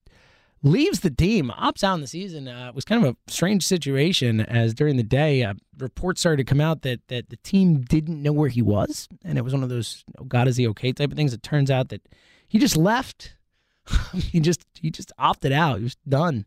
leaves 0.64 1.02
the 1.02 1.12
team, 1.12 1.52
opts 1.58 1.84
out 1.84 1.96
in 1.96 2.02
the 2.02 2.08
season. 2.08 2.48
Uh, 2.48 2.72
was 2.74 2.86
kind 2.86 3.06
of 3.06 3.14
a 3.14 3.32
strange 3.32 3.68
situation 3.68 4.40
as 4.40 4.74
during 4.74 4.96
the 4.96 5.04
day, 5.04 5.44
uh, 5.44 5.54
reports 5.78 6.22
started 6.22 6.38
to 6.38 6.44
come 6.50 6.62
out 6.62 6.82
that 6.82 7.02
that 7.10 7.30
the 7.30 7.38
team 7.38 7.82
didn't 7.82 8.22
know 8.22 8.32
where 8.32 8.50
he 8.50 8.62
was, 8.62 9.08
and 9.24 9.38
it 9.38 9.44
was 9.44 9.54
one 9.54 9.64
of 9.64 9.70
those 9.70 10.04
oh, 10.18 10.24
"God 10.24 10.48
is 10.48 10.58
he 10.58 10.68
okay?" 10.70 10.92
type 10.94 11.12
of 11.12 11.18
things. 11.18 11.34
It 11.34 11.44
turns 11.44 11.70
out 11.70 11.90
that 11.90 12.02
he 12.48 12.58
just 12.58 12.78
left. 12.78 13.36
he 14.14 14.40
just 14.40 14.66
he 14.80 14.90
just 14.90 15.12
opted 15.20 15.52
out. 15.52 15.78
He 15.78 15.84
was 15.84 15.98
done. 16.08 16.46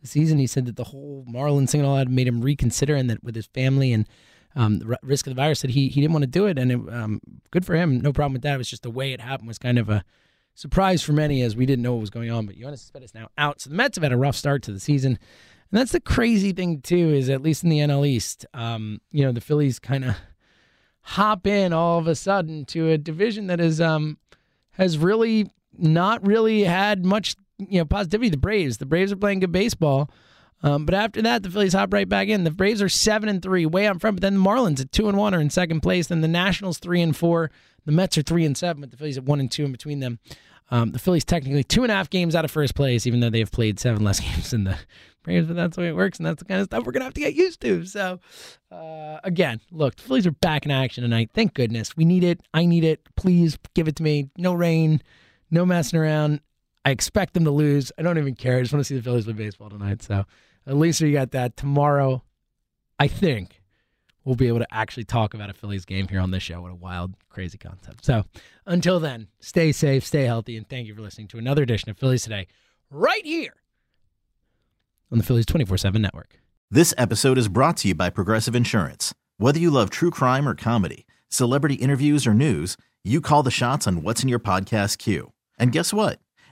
The 0.00 0.06
season, 0.06 0.38
he 0.38 0.46
said 0.46 0.66
that 0.66 0.76
the 0.76 0.84
whole 0.84 1.24
Marlins 1.28 1.70
thing 1.70 1.80
and 1.80 1.88
all 1.88 1.96
that 1.96 2.08
made 2.08 2.28
him 2.28 2.42
reconsider, 2.42 2.94
and 2.94 3.10
that 3.10 3.24
with 3.24 3.34
his 3.34 3.46
family 3.46 3.92
and 3.92 4.06
um, 4.54 4.78
the 4.78 4.98
risk 5.02 5.26
of 5.26 5.34
the 5.34 5.40
virus, 5.40 5.62
that 5.62 5.70
he 5.70 5.88
he 5.88 6.00
didn't 6.00 6.12
want 6.12 6.22
to 6.22 6.28
do 6.28 6.46
it, 6.46 6.58
and 6.58 6.70
it, 6.70 6.80
um, 6.92 7.20
good 7.50 7.66
for 7.66 7.74
him. 7.74 8.00
No 8.00 8.12
problem 8.12 8.34
with 8.34 8.42
that. 8.42 8.54
It 8.54 8.58
was 8.58 8.70
just 8.70 8.82
the 8.84 8.90
way 8.90 9.12
it 9.12 9.20
happened 9.20 9.48
was 9.48 9.58
kind 9.58 9.78
of 9.78 9.88
a 9.88 10.04
surprise 10.56 11.02
for 11.02 11.12
many 11.12 11.42
as 11.42 11.54
we 11.54 11.66
didn't 11.66 11.82
know 11.82 11.92
what 11.92 12.00
was 12.00 12.10
going 12.10 12.30
on. 12.30 12.46
But 12.46 12.56
Yoenis 12.56 12.80
Cespedes 12.80 13.14
now 13.14 13.28
out. 13.38 13.60
So 13.60 13.70
the 13.70 13.76
Mets 13.76 13.96
have 13.96 14.02
had 14.02 14.12
a 14.12 14.16
rough 14.16 14.34
start 14.34 14.64
to 14.64 14.72
the 14.72 14.80
season. 14.80 15.12
And 15.70 15.80
that's 15.80 15.92
the 15.92 16.00
crazy 16.00 16.52
thing, 16.52 16.80
too, 16.80 17.10
is 17.10 17.28
at 17.28 17.42
least 17.42 17.62
in 17.62 17.70
the 17.70 17.78
NL 17.78 18.06
East, 18.06 18.46
um, 18.54 19.00
you 19.12 19.24
know, 19.24 19.32
the 19.32 19.40
Phillies 19.40 19.78
kind 19.78 20.04
of 20.04 20.16
hop 21.02 21.46
in 21.46 21.72
all 21.72 21.98
of 21.98 22.08
a 22.08 22.16
sudden 22.16 22.64
to 22.64 22.90
a 22.90 22.98
division 22.98 23.46
that 23.46 23.60
is 23.60 23.80
um, 23.80 24.18
has 24.72 24.98
really 24.98 25.48
not 25.78 26.26
really 26.26 26.64
had 26.64 27.04
much 27.04 27.36
you 27.58 27.78
know 27.78 27.84
positivity. 27.84 28.30
The 28.30 28.36
Braves, 28.36 28.78
the 28.78 28.86
Braves 28.86 29.12
are 29.12 29.16
playing 29.16 29.40
good 29.40 29.52
baseball, 29.52 30.10
um, 30.62 30.86
but 30.86 30.94
after 30.94 31.22
that, 31.22 31.42
the 31.42 31.50
Phillies 31.50 31.74
hop 31.74 31.92
right 31.92 32.08
back 32.08 32.28
in. 32.28 32.44
The 32.44 32.50
Braves 32.50 32.80
are 32.82 32.88
seven 32.88 33.28
and 33.28 33.42
three, 33.42 33.66
way 33.66 33.86
out 33.86 34.00
front. 34.00 34.16
But 34.16 34.22
then 34.22 34.34
the 34.34 34.40
Marlins 34.40 34.80
at 34.80 34.92
two 34.92 35.08
and 35.08 35.18
one 35.18 35.34
are 35.34 35.40
in 35.40 35.50
second 35.50 35.80
place. 35.80 36.06
Then 36.08 36.22
the 36.22 36.28
Nationals 36.28 36.78
three 36.78 37.02
and 37.02 37.16
four. 37.16 37.50
The 37.84 37.92
Mets 37.92 38.18
are 38.18 38.22
three 38.22 38.44
and 38.44 38.56
seven, 38.56 38.80
but 38.80 38.90
the 38.90 38.96
Phillies 38.96 39.18
at 39.18 39.24
one 39.24 39.38
and 39.38 39.50
two 39.50 39.64
in 39.64 39.72
between 39.72 40.00
them. 40.00 40.18
Um, 40.70 40.90
the 40.90 40.98
Phillies 40.98 41.24
technically 41.24 41.62
two 41.62 41.84
and 41.84 41.92
a 41.92 41.94
half 41.94 42.10
games 42.10 42.34
out 42.34 42.44
of 42.44 42.50
first 42.50 42.74
place, 42.74 43.06
even 43.06 43.20
though 43.20 43.30
they 43.30 43.38
have 43.38 43.52
played 43.52 43.78
seven 43.78 44.02
less 44.02 44.18
games 44.34 44.50
than 44.50 44.64
the 44.64 44.76
Braves, 45.22 45.46
but 45.46 45.56
that's 45.56 45.76
the 45.76 45.82
way 45.82 45.88
it 45.88 45.96
works, 45.96 46.18
and 46.18 46.26
that's 46.26 46.38
the 46.40 46.44
kind 46.44 46.60
of 46.60 46.66
stuff 46.66 46.84
we're 46.84 46.92
gonna 46.92 47.04
have 47.04 47.14
to 47.14 47.20
get 47.20 47.34
used 47.34 47.60
to. 47.60 47.84
So, 47.84 48.20
uh, 48.70 49.18
again, 49.24 49.60
look, 49.70 49.96
the 49.96 50.02
Phillies 50.02 50.26
are 50.26 50.32
back 50.32 50.64
in 50.64 50.70
action 50.70 51.02
tonight. 51.02 51.30
Thank 51.34 51.54
goodness. 51.54 51.96
We 51.96 52.04
need 52.04 52.24
it. 52.24 52.40
I 52.54 52.64
need 52.64 52.84
it. 52.84 53.00
Please 53.16 53.58
give 53.74 53.88
it 53.88 53.96
to 53.96 54.02
me. 54.02 54.30
No 54.36 54.54
rain, 54.54 55.02
no 55.50 55.66
messing 55.66 55.98
around. 55.98 56.40
I 56.86 56.90
expect 56.90 57.34
them 57.34 57.44
to 57.44 57.50
lose. 57.50 57.90
I 57.98 58.02
don't 58.02 58.16
even 58.16 58.36
care. 58.36 58.58
I 58.58 58.60
just 58.60 58.72
want 58.72 58.80
to 58.80 58.84
see 58.84 58.94
the 58.94 59.02
Phillies 59.02 59.24
play 59.24 59.32
baseball 59.32 59.68
tonight. 59.68 60.04
So, 60.04 60.24
at 60.68 60.76
least 60.76 61.00
you 61.00 61.12
got 61.12 61.32
that 61.32 61.56
tomorrow. 61.56 62.22
I 63.00 63.08
think 63.08 63.60
we'll 64.24 64.36
be 64.36 64.46
able 64.46 64.60
to 64.60 64.72
actually 64.72 65.02
talk 65.02 65.34
about 65.34 65.50
a 65.50 65.52
Phillies 65.52 65.84
game 65.84 66.06
here 66.06 66.20
on 66.20 66.30
this 66.30 66.44
show. 66.44 66.62
What 66.62 66.70
a 66.70 66.76
wild, 66.76 67.14
crazy 67.28 67.58
concept. 67.58 68.04
So, 68.04 68.24
until 68.66 69.00
then, 69.00 69.26
stay 69.40 69.72
safe, 69.72 70.04
stay 70.04 70.26
healthy, 70.26 70.56
and 70.56 70.68
thank 70.68 70.86
you 70.86 70.94
for 70.94 71.00
listening 71.00 71.26
to 71.28 71.38
another 71.38 71.64
edition 71.64 71.90
of 71.90 71.98
Phillies 71.98 72.22
Today, 72.22 72.46
right 72.88 73.24
here 73.26 73.54
on 75.10 75.18
the 75.18 75.24
Phillies 75.24 75.46
24 75.46 75.78
7 75.78 76.00
network. 76.00 76.38
This 76.70 76.94
episode 76.96 77.36
is 77.36 77.48
brought 77.48 77.78
to 77.78 77.88
you 77.88 77.96
by 77.96 78.10
Progressive 78.10 78.54
Insurance. 78.54 79.12
Whether 79.38 79.58
you 79.58 79.72
love 79.72 79.90
true 79.90 80.12
crime 80.12 80.48
or 80.48 80.54
comedy, 80.54 81.04
celebrity 81.28 81.74
interviews 81.74 82.28
or 82.28 82.34
news, 82.34 82.76
you 83.02 83.20
call 83.20 83.42
the 83.42 83.50
shots 83.50 83.88
on 83.88 84.02
what's 84.04 84.22
in 84.22 84.28
your 84.28 84.38
podcast 84.38 84.98
queue. 84.98 85.32
And 85.58 85.72
guess 85.72 85.92
what? 85.92 86.20